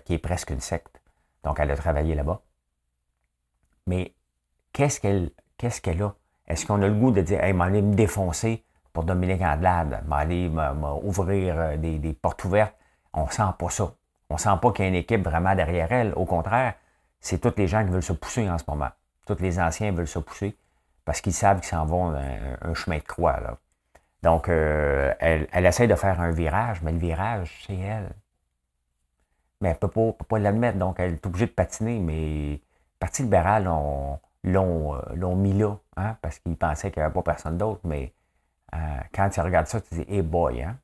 [0.06, 1.02] qui est presque une secte.
[1.44, 2.42] Donc, elle a travaillé là-bas.
[3.88, 4.16] Mais
[4.72, 6.16] qu'est-ce qu'elle qu'est-ce qu'elle a?
[6.52, 8.62] Est-ce qu'on a le goût de dire, hey, m'aller me défoncer
[8.92, 12.76] pour Dominique Andelade, m'aller m'ouvrir euh, des, portes ouvertes?
[13.14, 13.94] On sent pas ça.
[14.30, 16.14] On sent pas qu'il y a une équipe vraiment derrière elle.
[16.18, 16.74] Au contraire,
[17.22, 18.90] c'est tous les gens qui veulent se pousser en ce moment.
[19.26, 20.58] Tous les anciens veulent se pousser
[21.06, 23.40] parce qu'ils savent qu'ils s'en vont un, chemin de croix.
[23.40, 23.58] Là.
[24.22, 28.12] Donc, euh, elle, essaie de faire un virage, mais le virage, c'est elle.
[29.62, 32.00] Mais elle ne peut pas, l'admettre, donc elle est obligée de patiner.
[32.00, 32.60] Mais
[33.00, 37.58] Parti libéral euh, l'ont mis là, hein, parce qu'ils pensaient qu'il n'y avait pas personne
[37.58, 37.82] d'autre.
[37.84, 38.14] Mais
[38.74, 38.78] euh,
[39.14, 40.78] quand tu regardes ça, tu dis, hey boy, hein.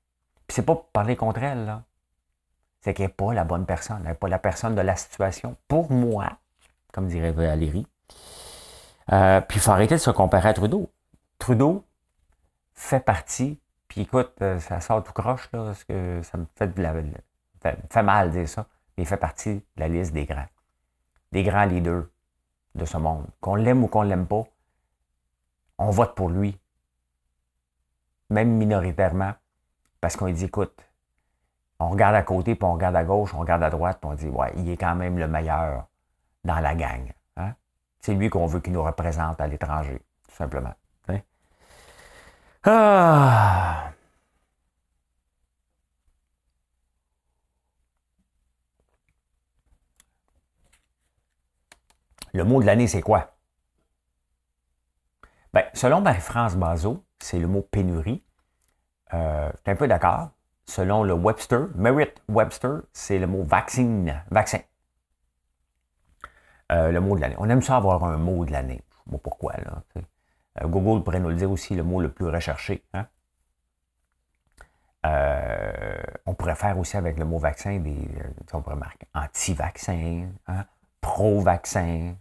[0.48, 1.84] Puis c'est pas pour parler contre elle, là.
[2.82, 4.00] C'est qu'elle n'est pas la bonne personne.
[4.02, 5.56] Elle n'est pas la personne de la situation.
[5.68, 6.38] Pour moi,
[6.94, 7.88] comme dirait Valérie.
[9.12, 10.92] Euh, puis il faut arrêter de se comparer à Trudeau.
[11.40, 11.86] Trudeau
[12.74, 16.82] fait partie, puis écoute, ça sort tout croche, là, parce que ça me fait de
[17.90, 20.48] fait, mal dire ça, mais il fait partie de la liste des grands.
[21.32, 22.06] Des grands leaders
[22.76, 23.26] de ce monde.
[23.42, 24.44] Qu'on l'aime ou qu'on ne l'aime pas,
[25.78, 26.60] on vote pour lui.
[28.30, 29.34] Même minoritairement,
[30.02, 30.76] parce qu'on dit, écoute,
[31.80, 34.14] on regarde à côté, puis on regarde à gauche, on regarde à droite, puis on
[34.16, 35.86] dit, ouais, il est quand même le meilleur
[36.44, 37.12] dans la gang.
[37.38, 37.54] Hein?
[38.00, 40.74] C'est lui qu'on veut qu'il nous représente à l'étranger, tout simplement.
[42.70, 43.92] Ah!
[52.34, 53.38] Le mot de l'année, c'est quoi?
[55.54, 58.24] Ben, selon Marie-France Bazot, c'est le mot pénurie.
[59.14, 60.30] Euh, je suis un peu d'accord.
[60.66, 64.60] Selon le Webster, Merritt Webster, c'est le mot vaccine, vaccin.
[66.72, 67.36] Euh, le mot de l'année.
[67.38, 68.84] On aime ça avoir un mot de l'année.
[68.92, 69.54] Je sais pas pourquoi.
[69.54, 69.84] Là,
[70.62, 72.84] euh, Google pourrait nous le dire aussi, le mot le plus recherché.
[72.94, 73.08] Hein.
[76.26, 78.10] on pourrait faire aussi avec le mot vaccin des.
[78.52, 80.66] on pourrait marquer anti-vaccin, hein,
[81.08, 82.16] pro-vaccin.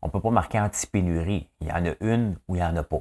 [0.00, 1.50] On ne peut pas marquer anti-pénurie.
[1.60, 3.00] Il y en a une ou il n'y en a pas.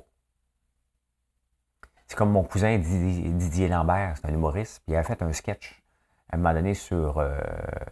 [2.08, 5.84] C'est comme mon cousin Didier Lambert, c'est un humoriste, puis il a fait un sketch
[6.30, 7.40] à un moment donné sur euh,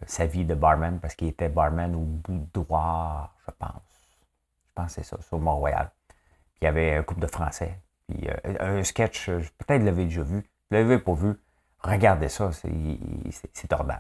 [0.08, 3.82] sa vie de barman, parce qu'il était barman au boudoir, je pense.
[4.68, 5.92] Je pense que c'est ça, sur Mont-Royal.
[6.08, 7.82] Puis il y avait un couple de Français.
[8.08, 10.40] Puis euh, un sketch, peut-être l'avez déjà vu.
[10.40, 11.34] Vous l'avez pas vu.
[11.80, 14.00] Regardez ça, c'est tordant.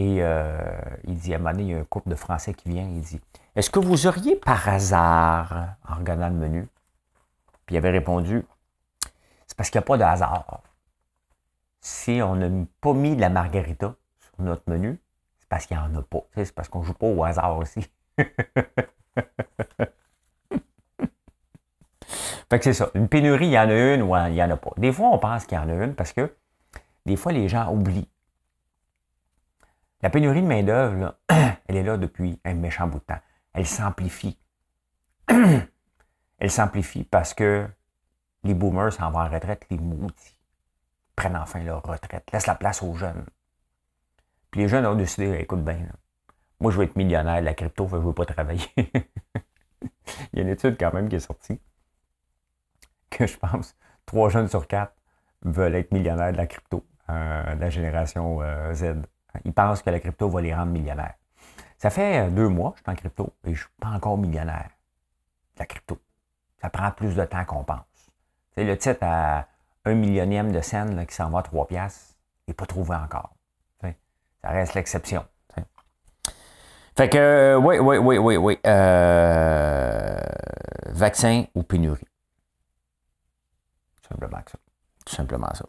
[0.00, 0.56] Et euh,
[1.04, 2.84] il dit, à un moment donné, il y a un couple de Français qui vient,
[2.84, 3.20] il dit,
[3.54, 6.68] est-ce que vous auriez par hasard, en regardant le menu,
[7.66, 8.46] puis il avait répondu,
[9.46, 10.62] c'est parce qu'il n'y a pas de hasard.
[11.82, 12.48] Si on n'a
[12.80, 14.98] pas mis de la margarita sur notre menu,
[15.38, 16.20] c'est parce qu'il n'y en a pas.
[16.34, 17.86] C'est parce qu'on ne joue pas au hasard aussi.
[18.16, 18.32] fait
[22.58, 22.90] que c'est ça.
[22.94, 24.70] Une pénurie, il y en a une ou il n'y en a pas.
[24.78, 26.34] Des fois, on pense qu'il y en a une parce que
[27.04, 28.08] des fois, les gens oublient.
[30.02, 33.20] La pénurie de main-d'œuvre, elle est là depuis un méchant bout de temps.
[33.52, 34.38] Elle s'amplifie.
[35.28, 37.68] elle s'amplifie parce que
[38.44, 40.38] les boomers s'en vont en retraite, les maudits
[41.14, 43.26] prennent enfin leur retraite, laissent la place aux jeunes.
[44.50, 45.86] Puis les jeunes ont décidé, écoute bien,
[46.60, 48.64] moi je veux être millionnaire la crypto, je ne veux pas travailler.
[50.32, 51.60] Il y a une étude quand même qui est sortie
[53.10, 54.94] que je pense trois jeunes sur quatre
[55.42, 58.94] veulent être millionnaires de la crypto, euh, de la génération euh, Z.
[59.44, 61.14] Ils pensent que la crypto va les rendre millionnaires.
[61.78, 63.88] Ça fait euh, deux mois que je suis en crypto et je ne suis pas
[63.88, 64.70] encore millionnaire
[65.58, 65.98] la crypto.
[66.60, 68.10] Ça prend plus de temps qu'on pense.
[68.54, 69.46] C'est le titre à
[69.84, 72.16] un millionième de scène qui s'en va à trois piastres
[72.48, 73.34] n'est pas trouvé encore.
[74.42, 75.24] Ça reste l'exception.
[76.96, 78.58] Fait que, oui, oui, oui, oui, oui.
[80.94, 82.06] vaccin ou pénurie.
[84.08, 84.58] Simplement ça.
[85.04, 85.66] Tout simplement ça.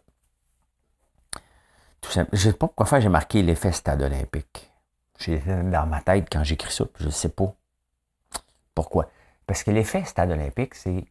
[2.10, 4.70] Je ne sais pas pourquoi faire, j'ai marqué l'effet stade olympique.
[5.18, 7.54] J'ai dans ma tête quand j'écris ça, je ne sais pas.
[8.74, 9.08] Pourquoi?
[9.46, 11.04] Parce que l'effet stade olympique, c'est.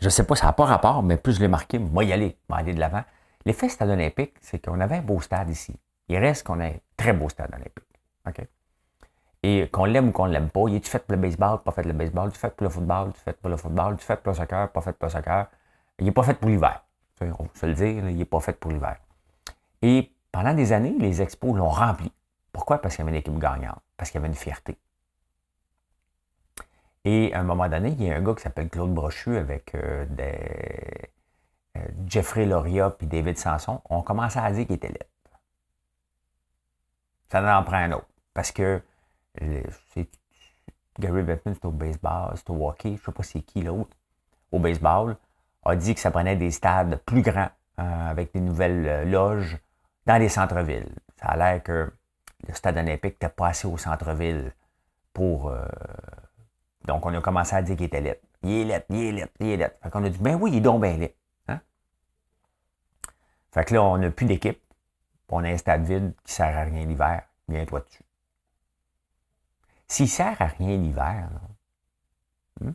[0.00, 2.12] Je ne sais pas, ça n'a pas rapport, mais plus je l'ai marqué, moi y
[2.12, 3.02] aller, moi aller de l'avant.
[3.46, 5.74] L'effet stade olympique, c'est qu'on avait un beau stade ici.
[6.08, 7.84] Il reste qu'on a un très beau stade olympique.
[8.26, 8.46] OK?
[9.42, 11.70] Et qu'on l'aime ou qu'on ne l'aime pas, il est fait pour le baseball, pas
[11.70, 14.04] fait pour le baseball, tu fait pour le football, tu fait pour le football, tu
[14.04, 15.46] fait pour le soccer, pas fait pour le soccer.
[15.98, 16.82] Il n'est pas fait pour l'hiver.
[17.20, 18.96] On se le dire, il n'est pas fait pour l'hiver.
[19.82, 22.12] Et pendant des années, les expos l'ont rempli.
[22.52, 22.78] Pourquoi?
[22.78, 24.76] Parce qu'il y avait une équipe gagnante, parce qu'il y avait une fierté.
[27.04, 29.74] Et à un moment donné, il y a un gars qui s'appelle Claude Brochu avec
[29.74, 31.08] euh, des,
[31.76, 33.80] euh, Jeffrey Loria et David Sanson.
[33.88, 35.08] On commençait à dire qu'il était laid.
[37.30, 38.08] Ça en prend un autre.
[38.34, 38.82] Parce que
[40.98, 43.96] Gary Bettman, c'est au baseball, c'est au hockey, je ne sais pas c'est qui l'autre,
[44.50, 45.16] au baseball,
[45.64, 49.58] a dit que ça prenait des stades plus grands, euh, avec des nouvelles loges,
[50.08, 50.88] dans les centres-villes.
[51.20, 51.92] Ça a l'air que
[52.46, 54.52] le stade olympique n'était pas assez au centre-ville
[55.12, 55.50] pour.
[55.50, 55.66] Euh,
[56.86, 58.22] donc, on a commencé à dire qu'il était lettre.
[58.42, 59.76] Il est lettre, il est lettre, il est lettre.
[59.82, 61.16] Fait qu'on a dit, ben oui, il est donc bien lettre.
[61.48, 61.60] Hein?
[63.52, 64.62] Fait que là, on n'a plus d'équipe.
[65.28, 67.22] On a un stade vide qui ne sert à rien l'hiver.
[67.48, 68.04] Viens-toi dessus.
[69.88, 71.28] S'il ne sert à rien l'hiver,
[72.62, 72.70] hmm?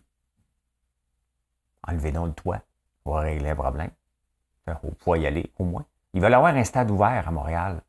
[1.87, 2.61] enlevez donc le toit.
[3.05, 3.91] On va régler le problème.
[4.67, 5.85] On va y aller, au moins.
[6.13, 7.81] Ils veulent avoir un stade ouvert à Montréal.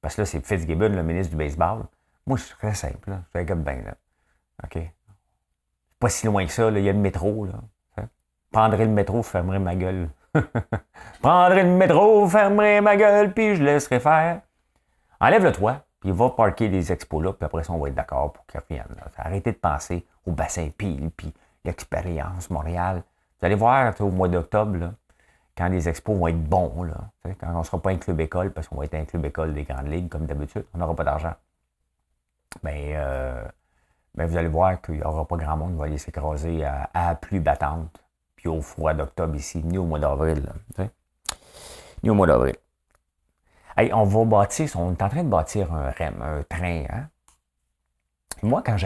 [0.00, 1.84] Parce que là, c'est Fitzgibbon, le ministre du baseball.
[2.26, 3.10] Moi, c'est très simple.
[3.10, 3.22] Là.
[3.26, 3.82] Je fais comme bien.
[3.82, 3.94] Là.
[4.64, 4.78] OK?
[5.98, 6.70] Pas si loin que ça.
[6.70, 6.78] Là.
[6.78, 7.46] Il y a le métro.
[7.46, 7.54] Là.
[8.54, 10.08] Le métro, fermerai ma gueule.
[11.22, 14.40] Prendrai le métro, fermerai ma gueule, puis je laisserai faire.
[15.20, 17.94] Enlève le toit, puis va parquer les expos là, puis après ça, on va être
[17.94, 18.96] d'accord pour qu'ils reviennent.
[19.16, 21.32] Arrêtez de penser au bassin pile, puis
[21.64, 23.02] l'expérience Montréal.
[23.40, 24.92] Vous allez voir au mois d'octobre,
[25.56, 28.52] quand les expos vont être bons, là, quand on ne sera pas un club école,
[28.52, 31.04] parce qu'on va être un club école des grandes ligues comme d'habitude, on n'aura pas
[31.04, 31.34] d'argent.
[32.62, 33.44] Mais, euh,
[34.14, 37.14] vous allez voir qu'il n'y aura pas grand monde qui va aller s'écraser à, à,
[37.14, 38.04] pluie battante,
[38.36, 40.44] puis au froid d'octobre ici, ni au mois d'avril.
[42.02, 42.56] Ni au mois d'avril.
[43.76, 46.84] Hey, on va bâtir, on est en train de bâtir un REM, un train.
[46.90, 47.08] Hein?
[48.42, 48.76] Moi, quand,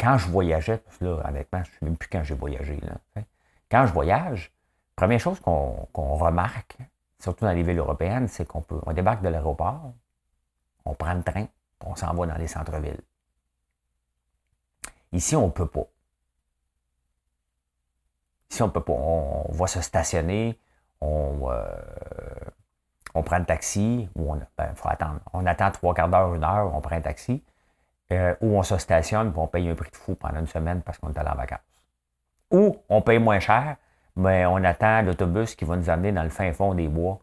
[0.00, 2.78] quand je voyageais, parce que là, je ne sais même plus quand j'ai voyagé.
[2.80, 3.22] Là,
[3.70, 4.52] quand je voyage,
[4.98, 6.76] Première chose qu'on remarque,
[7.20, 9.92] surtout dans les villes européennes, c'est qu'on peut, on débarque de l'aéroport,
[10.84, 11.46] on prend le train,
[11.86, 13.00] on s'en va dans les centres-villes.
[15.12, 15.86] Ici, on ne peut pas.
[18.50, 18.92] Ici, on ne peut pas.
[18.92, 20.58] On, va se stationner,
[21.00, 21.64] on, euh,
[23.14, 25.20] on prend le taxi, ou on ben, faut attendre.
[25.32, 27.44] On attend trois quarts d'heure, une heure, on prend un taxi,
[28.10, 30.82] euh, ou on se stationne, puis on paye un prix de fou pendant une semaine
[30.82, 31.60] parce qu'on est allé en vacances.
[32.50, 33.76] Ou on paye moins cher,
[34.18, 37.20] mais on attend l'autobus qui va nous amener dans le fin fond des bois,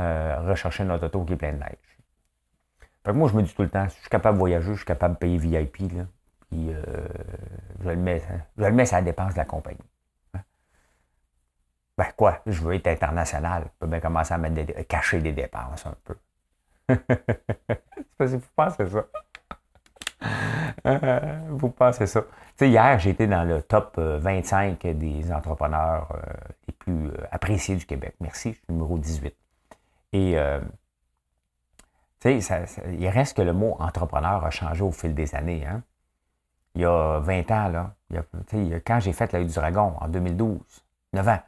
[0.00, 1.98] euh, rechercher notre auto qui est plein de neige.
[3.12, 4.84] Moi, je me dis tout le temps, si je suis capable de voyager, je suis
[4.84, 6.04] capable de payer VIP, là,
[6.48, 6.82] puis euh,
[7.82, 8.22] je, le mets,
[8.56, 9.78] je le mets sur la dépense de la compagnie.
[10.34, 10.40] Hein?
[11.96, 13.64] Ben quoi, je veux être international.
[13.64, 16.16] Je peux bien commencer à cacher des dépenses un peu.
[16.88, 19.06] C'est parce que vous pensez ça.
[21.50, 22.22] Vous pensez ça.
[22.60, 26.32] Hier, j'étais dans le top 25 euh, des entrepreneurs euh,
[26.66, 28.14] les plus euh, appréciés du Québec.
[28.20, 29.34] Merci, je suis numéro 18.
[30.14, 30.36] Et
[32.24, 35.64] il reste que le mot entrepreneur a changé au fil des années.
[35.66, 35.82] Hein?
[36.74, 37.94] Il y a 20 ans, là,
[38.84, 40.58] quand j'ai fait l'œil du dragon en 2012,
[41.12, 41.40] 9 ans,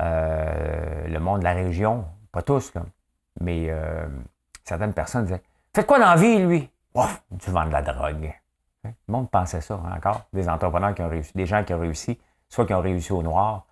[0.00, 2.82] euh, le monde de la région, pas tous, là,
[3.40, 4.06] mais euh,
[4.64, 5.42] certaines personnes disaient
[5.74, 6.70] Faites quoi dans la vie, lui?
[6.96, 8.32] Ouf, Tu vends de la drogue.
[8.84, 10.22] Le monde pensait ça hein, encore.
[10.32, 13.22] Des entrepreneurs qui ont réussi, des gens qui ont réussi, soit qui ont réussi au
[13.22, 13.66] noir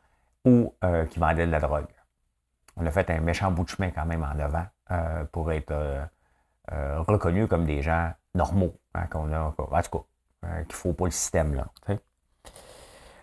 [0.45, 1.87] ou euh, qui vendaient de la drogue.
[2.77, 4.67] On a fait un méchant bout de chemin quand même en 9 ans
[5.31, 6.09] pour être
[6.69, 8.75] reconnus comme des gens normaux.
[8.95, 10.01] Hein, qu'on a, en tout cas, qu'il
[10.69, 11.55] ne faut pas le système.
[11.55, 11.67] là.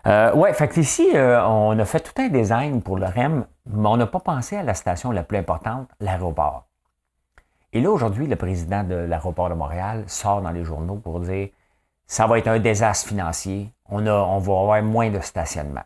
[0.06, 3.88] Euh, ouais, fait ici, euh, on a fait tout un design pour le REM, mais
[3.88, 6.66] on n'a pas pensé à la station la plus importante, l'aéroport.
[7.72, 11.48] Et là, aujourd'hui, le président de l'aéroport de Montréal sort dans les journaux pour dire
[12.06, 15.84] ça va être un désastre financier, on, a, on va avoir moins de stationnement.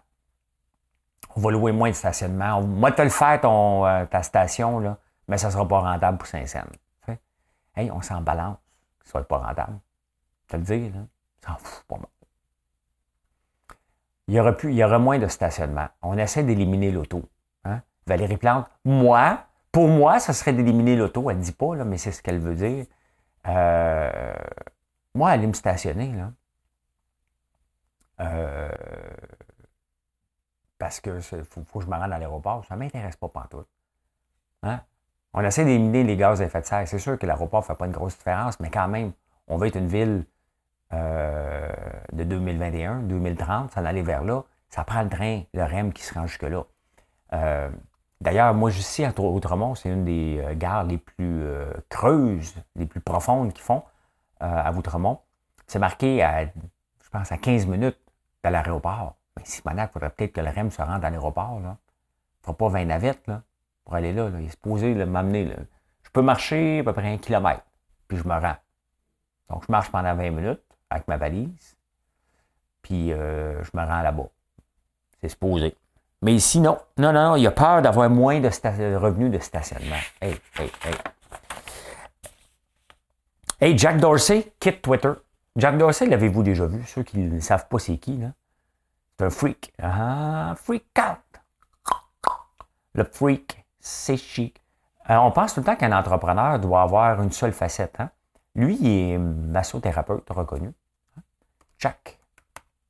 [1.37, 2.63] On va louer moins de stationnement.
[2.63, 4.97] Moi, te le faire, euh, ta station, là,
[5.29, 6.67] mais ça ne sera pas rentable pour Saint-Saëns.
[7.77, 8.57] Hey, on s'en balance,
[8.99, 9.79] que ce soit pas rentable.
[10.49, 11.01] Tu le dire, là,
[11.47, 12.07] s'en fout pas mal
[14.29, 15.87] il y, aura plus, il y aura moins de stationnement.
[16.03, 17.23] On essaie d'éliminer l'auto.
[17.65, 17.81] Hein?
[18.07, 19.39] Valérie Plante, moi,
[19.77, 21.29] pour moi, ça serait d'éliminer l'auto.
[21.29, 22.87] Elle ne dit pas, là, mais c'est ce qu'elle veut dire.
[23.47, 24.35] Euh,
[25.15, 26.33] moi, aller me stationner, là.
[28.21, 28.71] Euh,
[30.79, 32.65] parce que faut, faut, que je me rende à l'aéroport.
[32.65, 33.69] Ça ne m'intéresse pas pantoute.
[34.63, 34.81] Hein?
[35.35, 36.89] On essaie d'éliminer les gaz à effet de serre.
[36.89, 39.13] C'est sûr que l'aéroport ne fait pas une grosse différence, mais quand même,
[39.47, 40.25] on veut être une ville
[40.95, 41.71] euh,
[42.15, 44.43] de 2021, 2030, ça allait vers là.
[44.71, 46.65] Ça prend le train, le REM qui se rend jusque-là.
[48.21, 51.45] D'ailleurs, moi, ici, à Outremont, c'est une des euh, gares les plus
[51.89, 53.83] creuses, les plus profondes qu'ils font
[54.41, 55.21] à Outremont.
[55.67, 57.99] C'est marqué à, je pense, à 15 minutes
[58.45, 59.17] de l'aéroport.
[59.37, 61.59] Mais si il faudrait peut-être que le REM se rende à l'aéroport.
[61.59, 61.73] Il ne
[62.43, 63.43] fera pas 20 navettes là,
[63.85, 64.31] pour aller là.
[64.39, 65.55] Il est supposé m'amener.
[66.03, 67.65] Je peux marcher à peu près un kilomètre,
[68.09, 68.57] puis je me rends.
[69.51, 71.77] Donc, je marche pendant 20 minutes avec ma valise,
[72.83, 74.29] puis euh, je me rends là-bas.
[75.21, 75.77] C'est supposé.
[76.23, 79.97] Mais sinon, non, non, non, il a peur d'avoir moins de, revenus de stationnement.
[80.21, 80.95] Hey, hey, hey.
[83.61, 85.13] Hey, Jack Dorsey quitte Twitter.
[85.57, 86.85] Jack Dorsey, l'avez-vous déjà vu?
[86.87, 88.29] Ceux qui ne savent pas c'est qui, là.
[89.19, 89.73] C'est un freak.
[89.81, 91.41] Ah, freak out.
[92.95, 94.61] Le freak, c'est chic.
[95.09, 98.01] Euh, on pense tout le temps qu'un entrepreneur doit avoir une seule facette.
[98.01, 98.11] Hein?
[98.55, 100.73] Lui, il est massothérapeute reconnu.
[101.79, 102.19] Jack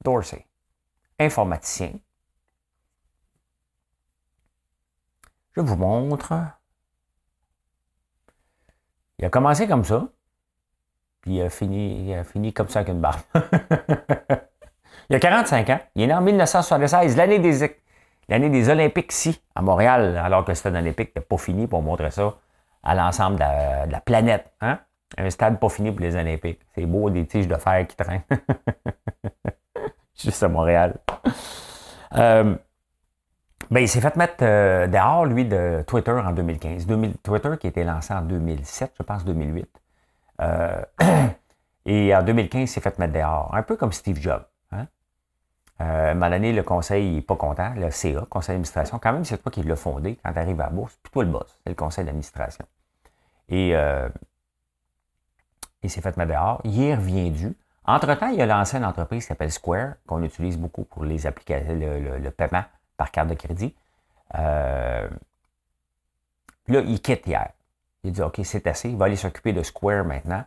[0.03, 0.47] Dorsey,
[1.19, 1.91] informaticien.
[5.57, 6.35] Je vous montre.
[9.19, 10.07] Il a commencé comme ça,
[11.23, 13.21] puis il a fini, il a fini comme ça avec une barbe.
[15.09, 15.81] il a 45 ans.
[15.95, 17.75] Il est né en 1976, l'année des,
[18.29, 21.81] l'année des Olympiques ici, à Montréal, alors que c'était un Olympique n'a pas fini pour
[21.81, 22.35] montrer ça
[22.83, 24.53] à l'ensemble de, de la, planète.
[24.61, 24.79] Hein?
[25.17, 26.61] Un stade pas fini pour les Olympiques.
[26.75, 28.25] C'est beau, des tiges de fer qui traînent.
[30.15, 30.99] Juste à Montréal.
[32.15, 32.57] Euh,
[33.71, 36.87] ben, il s'est fait mettre euh, dehors, lui, de Twitter en 2015.
[37.23, 39.69] Twitter qui a été lancé en 2007, je pense 2008.
[40.41, 40.83] Euh,
[41.87, 43.55] et en 2015, il s'est fait mettre dehors.
[43.55, 44.45] Un peu comme Steve Jobs.
[44.73, 44.87] Hein?
[45.79, 48.99] à un donné, le conseil n'est pas content, le CA, conseil d'administration.
[48.99, 50.99] Quand même, c'est toi qui l'as fondé quand tu arrives à la bourse.
[51.03, 52.65] Puis toi, le boss, c'est le conseil d'administration.
[53.49, 53.75] Et
[55.83, 56.61] il s'est fait mettre dehors.
[56.65, 57.55] Il est revenu.
[57.85, 61.75] Entre-temps, il a lancé une entreprise qui s'appelle Square, qu'on utilise beaucoup pour les applications,
[61.75, 62.65] le, paiement
[62.97, 63.75] par carte de crédit.
[64.35, 65.09] Euh,
[66.69, 67.51] là, il quitte hier.
[68.05, 70.45] Il dit OK, c'est assez, il va aller s'occuper de Square maintenant.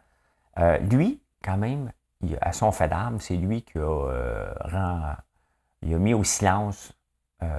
[0.58, 1.92] Euh, lui, quand même,
[2.42, 4.54] à son fait d'âme, c'est lui qui a, euh,
[5.82, 6.94] il a mis au silence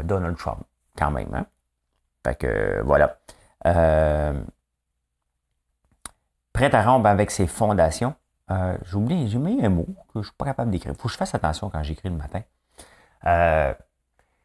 [0.04, 0.60] Donald Trump,
[0.96, 1.32] quand même.
[1.34, 1.46] Hein?
[2.22, 3.16] Fait que voilà
[6.52, 8.14] prêt à rompre avec ses fondations.
[8.48, 10.92] J'ai oublié, j'ai mis un mot que je ne suis pas capable d'écrire.
[10.92, 12.42] Il faut que je fasse attention quand j'écris le matin.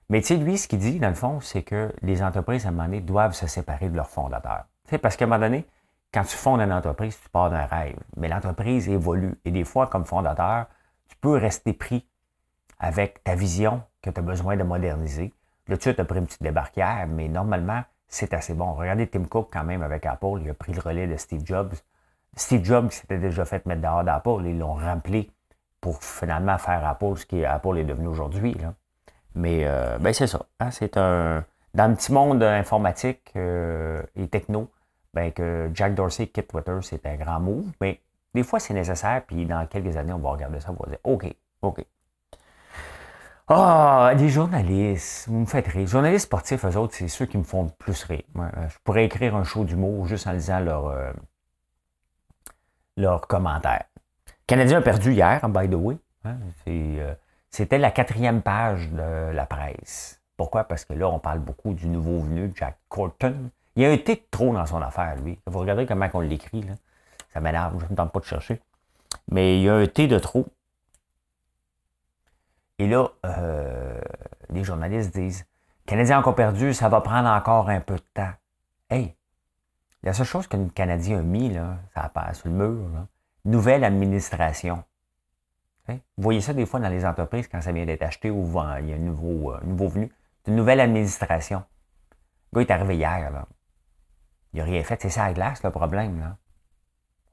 [0.10, 2.70] Mais tu sais, lui, ce qu'il dit, dans le fond, c'est que les entreprises, à
[2.70, 4.66] un moment donné, doivent se séparer de leurs fondateurs.
[4.88, 5.66] Tu parce qu'à un moment donné,
[6.14, 7.98] quand tu fondes une entreprise, tu pars d'un rêve.
[8.18, 9.36] Mais l'entreprise évolue.
[9.46, 10.68] Et des fois, comme fondateur,
[11.10, 12.08] tu peux rester pris
[12.80, 15.34] avec ta vision que tu as besoin de moderniser.
[15.68, 18.74] Là, tu as pris une petite débarquière, mais normalement, c'est assez bon.
[18.74, 21.74] Regardez Tim Cook quand même avec Apple, il a pris le relais de Steve Jobs.
[22.36, 25.32] Steve Jobs s'était déjà fait mettre dehors d'Apple, ils l'ont rempli
[25.82, 28.56] pour finalement faire Apple ce qui Apple est devenu aujourd'hui.
[29.36, 30.46] Mais euh, ben c'est ça.
[30.60, 31.46] Hein, c'est un.
[31.74, 34.72] Dans le petit monde informatique euh, et techno,
[35.14, 37.66] ben que Jack Dorsey quitte Twitter, c'est un grand move.
[37.82, 38.00] Mais
[38.34, 41.00] des fois, c'est nécessaire, puis dans quelques années, on va regarder ça, on va dire
[41.04, 41.26] OK,
[41.62, 41.86] OK.
[43.48, 45.82] Ah, les journalistes, vous me faites rire.
[45.82, 48.24] Les journalistes sportifs, eux autres, c'est ceux qui me font le plus rire.
[48.38, 51.14] Euh, je pourrais écrire un show d'humour juste en lisant leur,
[52.98, 53.86] leurs commentaires.
[54.28, 55.98] Le Canadien a perdu hier, by the way.
[56.24, 57.14] Hein, euh,
[57.56, 60.22] c'était la quatrième page de la presse.
[60.36, 60.66] Pourquoi?
[60.66, 63.50] Parce que là, on parle beaucoup du nouveau venu, Jack Corton.
[63.78, 65.40] Il y a un T de trop dans son affaire, lui.
[65.46, 66.74] Vous regardez comment on l'écrit, là.
[67.34, 68.60] Ça m'énerve, je ne tente pas de chercher.
[69.32, 70.48] Mais il y a un T de trop.
[72.78, 74.02] Et là, euh,
[74.50, 75.46] les journalistes disent
[75.86, 78.34] Canadien encore perdu, ça va prendre encore un peu de temps.
[78.90, 79.16] Hey,
[80.04, 81.56] la seule chose que le Canadien a mis,
[81.94, 83.08] ça passe sur le mur,
[83.46, 84.84] nouvelle administration.
[85.88, 88.46] Vous voyez ça des fois dans les entreprises quand ça vient d'être acheté ou
[88.80, 90.12] il y a un nouveau, euh, nouveau venu.
[90.44, 91.64] C'est une nouvelle administration.
[92.52, 93.32] Le gars est arrivé hier.
[93.32, 93.48] Là.
[94.54, 95.02] Il n'a rien fait.
[95.02, 96.20] C'est ça la glace, le problème.
[96.20, 96.38] Là.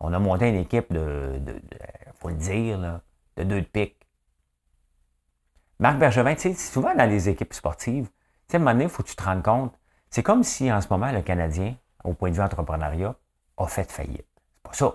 [0.01, 3.01] On a monté une équipe de, il faut le dire,
[3.37, 4.07] de deux de pique.
[5.79, 8.13] Marc Bergevin, tu sais, souvent dans les équipes sportives, tu
[8.49, 9.75] sais, à un moment donné, il faut que tu te rendes compte.
[10.11, 11.75] C'est comme si en ce moment, le Canadien,
[12.05, 13.15] au point de vue entrepreneuriat,
[13.57, 14.27] a fait faillite.
[14.37, 14.95] C'est pas ça.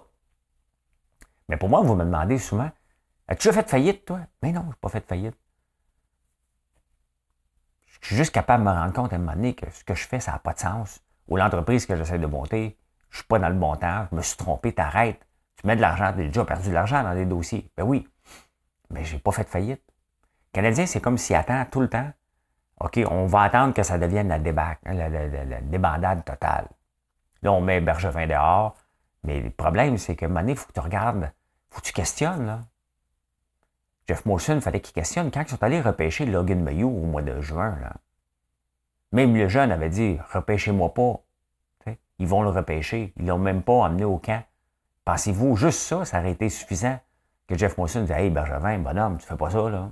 [1.50, 2.70] Mais pour moi, vous me demandez souvent,
[3.28, 4.22] as-tu déjà fait faillite, toi?
[4.42, 5.36] Mais non, je n'ai pas fait faillite.
[8.02, 9.96] Je suis juste capable de me rendre compte à un moment donné que ce que
[9.96, 11.02] je fais, ça n'a pas de sens.
[11.28, 12.78] Ou l'entreprise que j'essaie de monter,
[13.10, 15.26] je ne suis pas dans le bon temps, je me suis trompé, t'arrêtes.
[15.58, 17.72] Tu mets de l'argent, tu as déjà perdu de l'argent dans des dossiers.
[17.76, 18.08] Ben oui.
[18.92, 19.82] Mais j'ai pas fait faillite.
[20.54, 22.10] Canadien, c'est comme s'il attend tout le temps.
[22.80, 26.68] OK, on va attendre que ça devienne la, hein, la, débandade totale.
[27.42, 28.76] Là, on met Bergevin dehors.
[29.24, 31.94] Mais le problème, c'est moment donné, il faut que tu regardes, il faut que tu
[31.94, 32.46] questionnes.
[32.46, 32.62] Là.
[34.08, 35.32] Jeff Molson, fallait qu'il questionne.
[35.32, 37.94] Quand ils sont allés repêcher Logan Mayou au mois de juin, là,
[39.12, 41.22] même le jeune avait dit repêchez-moi pas.
[42.20, 43.14] ils vont le repêcher.
[43.18, 44.44] Ils l'ont même pas amené au camp.
[45.06, 47.00] Pensez-vous, juste ça, ça aurait été suffisant?
[47.48, 49.92] Que Jeff Molson dise Hey Bergevin, bonhomme, tu fais pas ça, là.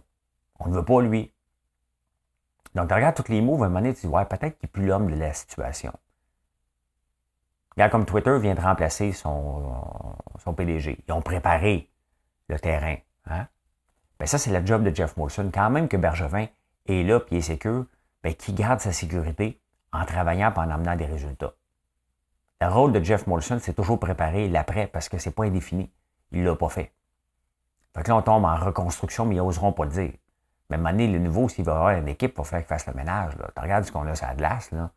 [0.59, 1.31] On ne veut pas lui.
[2.73, 4.67] Donc, tu regardes tous les mots, à un moment donné, tu dis Ouais, peut-être qu'il
[4.67, 5.93] n'est plus l'homme de la situation.
[7.71, 11.03] Regarde comme Twitter vient de remplacer son, son PDG.
[11.07, 11.89] Ils ont préparé
[12.47, 12.95] le terrain.
[13.27, 13.47] Hein?
[14.19, 15.49] Ben ça, c'est le job de Jeff Molson.
[15.53, 16.47] Quand même que Bergevin
[16.87, 17.85] est là, puis est sécure,
[18.23, 19.61] ben, qui garde sa sécurité
[19.91, 21.53] en travaillant et en amenant des résultats.
[22.61, 25.91] Le rôle de Jeff Molson, c'est toujours préparer l'après parce que c'est pas indéfini.
[26.31, 26.93] Il l'a pas fait.
[27.95, 30.13] Fait que là, on tombe en reconstruction, mais ils n'oseront pas le dire.
[30.69, 33.33] Mais à le nouveau, s'il va avoir une équipe pour faire qu'il fasse le ménage,
[33.35, 34.89] tu regardes ce qu'on a sur la glace, là,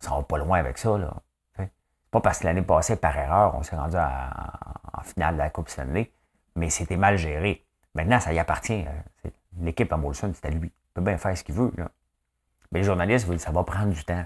[0.00, 0.98] ça va pas loin avec ça.
[0.98, 1.14] Là.
[2.10, 5.68] Pas parce que l'année passée, par erreur, on s'est rendu en finale de la Coupe
[5.68, 6.12] Stanley,
[6.54, 7.65] mais c'était mal géré.
[7.96, 8.84] Maintenant, ça y appartient.
[9.24, 10.68] Euh, l'équipe à Molson, c'est à lui.
[10.68, 11.72] Il peut bien faire ce qu'il veut.
[12.70, 14.24] Mais les journalistes ça va prendre du temps.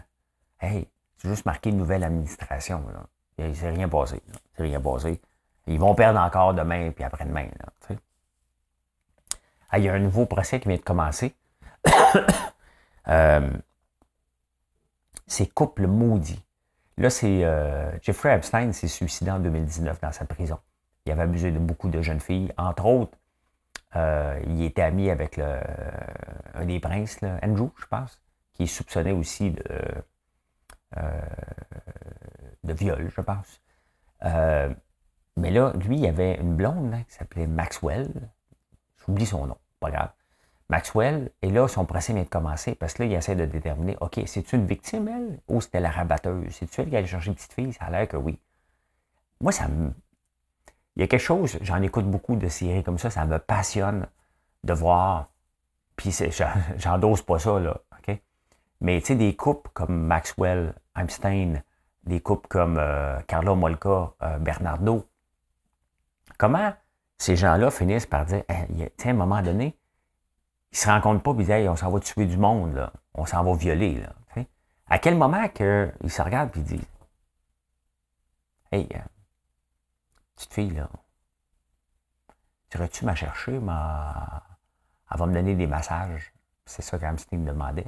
[0.61, 2.85] Hey, c'est juste marqué nouvelle administration.
[2.93, 3.07] Là.
[3.47, 4.21] Il s'est rien passé.
[4.57, 5.21] C'est rien passé.
[5.69, 7.47] Ils vont perdre encore demain puis après-demain.
[9.77, 11.37] il y a un nouveau procès qui vient de commencer.
[13.09, 13.51] euh,
[15.29, 16.45] c'est couple maudit.
[16.99, 20.59] Là, c'est euh, Jeffrey Epstein s'est suicidé en 2019 dans sa prison.
[21.07, 23.17] Il avait abusé de beaucoup de jeunes filles, entre autres
[23.97, 25.61] euh, il était ami avec le,
[26.55, 28.21] un des princes, Andrew, je pense,
[28.53, 29.65] qui est soupçonné aussi de,
[30.97, 31.21] euh,
[32.65, 33.61] de viol, je pense.
[34.25, 34.73] Euh,
[35.37, 38.11] mais là, lui, il avait une blonde qui s'appelait Maxwell.
[38.99, 40.11] J'oublie son nom, pas grave.
[40.69, 43.97] Maxwell, et là, son procès vient de commencer parce que là, il essaie de déterminer,
[44.01, 46.53] OK, c'est-tu une victime, elle, ou c'était la rabatteuse?
[46.53, 47.73] C'est-tu elle qui allait chercher une petite fille?
[47.73, 48.39] Ça a l'air que oui.
[49.41, 49.93] Moi, ça me,
[50.97, 54.07] il y a quelque chose, j'en écoute beaucoup de séries comme ça, ça me passionne
[54.65, 55.31] de voir.
[55.97, 56.15] Puis
[56.77, 57.81] j'endose pas ça, là.
[57.99, 58.19] OK?
[58.81, 61.63] Mais tu sais, des couples comme Maxwell, Einstein,
[62.05, 65.07] des couples comme euh, Carlo Molka, euh, Bernardo,
[66.39, 66.73] comment
[67.19, 69.77] ces gens-là finissent par dire, hey, à un moment donné,
[70.73, 72.93] ils se compte pas, ils disent, on s'en va tuer du monde, là.
[73.15, 74.01] on s'en va violer.
[74.01, 74.09] Là.
[74.93, 76.81] À quel moment qu'ils se regardent et disent,
[78.73, 78.99] hey, euh,
[80.41, 80.89] petite fille, là,
[82.75, 83.59] irais-tu m'en chercher?
[83.59, 84.43] Ma...
[85.13, 86.33] Elle va me donner des massages.
[86.65, 87.87] C'est ça qu'Amstein me demandait.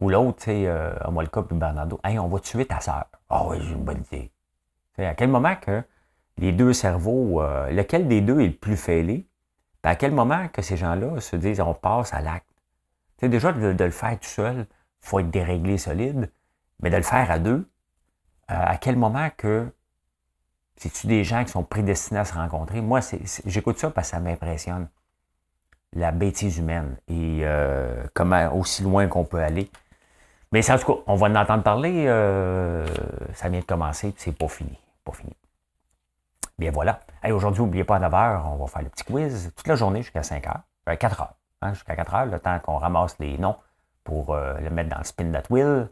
[0.00, 3.06] Ou l'autre, tu sais, euh, Omolka puis Bernardo, hey, on va tuer ta sœur?
[3.28, 4.32] Ah oui, j'ai une bonne idée.
[4.98, 5.82] à quel moment que
[6.38, 9.28] les deux cerveaux, euh, lequel des deux est le plus fêlé?
[9.84, 12.46] à quel moment que ces gens-là se disent on passe à l'acte?
[13.20, 16.30] déjà, de, le faire tout seul, il faut être déréglé solide,
[16.80, 17.68] mais de le faire à deux,
[18.50, 19.72] euh, à quel moment que
[20.76, 22.80] c'est-tu des gens qui sont prédestinés à se rencontrer?
[22.80, 23.00] Moi,
[23.46, 24.88] j'écoute ça parce que ça m'impressionne.
[25.94, 29.70] La bêtise humaine et euh, comment aussi loin qu'on peut aller.
[30.50, 32.06] Mais en tout cas, on va en entendre parler.
[32.06, 32.86] Euh,
[33.34, 34.78] ça vient de commencer, c'est pas fini.
[35.04, 35.34] Pas fini.
[36.58, 37.00] Bien voilà.
[37.24, 40.20] Aujourd'hui, n'oubliez pas à 9h, on va faire le petit quiz toute la journée jusqu'à
[40.20, 40.60] 5h.
[40.98, 41.22] 4
[41.62, 43.56] h jusqu'à 4 h le temps qu'on ramasse les noms
[44.04, 45.88] pour euh, le mettre dans le spin that wheel.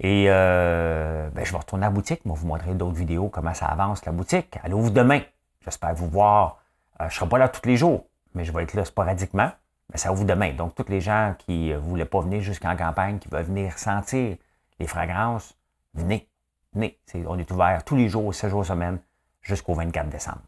[0.00, 2.24] Et euh, ben, je vais retourner à la boutique.
[2.24, 4.58] Moi, vous montrer d'autres vidéos, comment ça avance, la boutique.
[4.62, 5.20] Elle ouvre demain?
[5.64, 6.60] J'espère vous voir.
[7.00, 9.50] Euh, je ne serai pas là tous les jours, mais je vais être là sporadiquement.
[9.90, 10.52] Mais ça ouvre demain.
[10.52, 14.36] Donc, tous les gens qui ne voulaient pas venir jusqu'en campagne, qui veulent venir sentir
[14.78, 15.56] les fragrances,
[15.94, 16.28] venez.
[16.74, 16.98] Venez.
[17.26, 19.00] on est ouvert tous les jours, 7 jours semaine,
[19.40, 20.42] jusqu'au 24 décembre.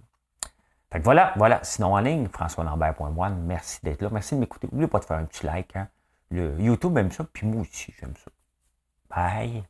[0.93, 1.61] Fait que voilà, voilà.
[1.63, 3.43] Sinon, en ligne, françoislambert.one.
[3.47, 4.11] Merci d'être là.
[4.13, 4.69] Merci de m'écouter.
[4.71, 5.75] N'oubliez pas de faire un petit like.
[5.77, 5.89] Hein.
[6.31, 8.31] Le YouTube aime ça, puis moi aussi, j'aime ça.
[9.11, 9.65] 哎呀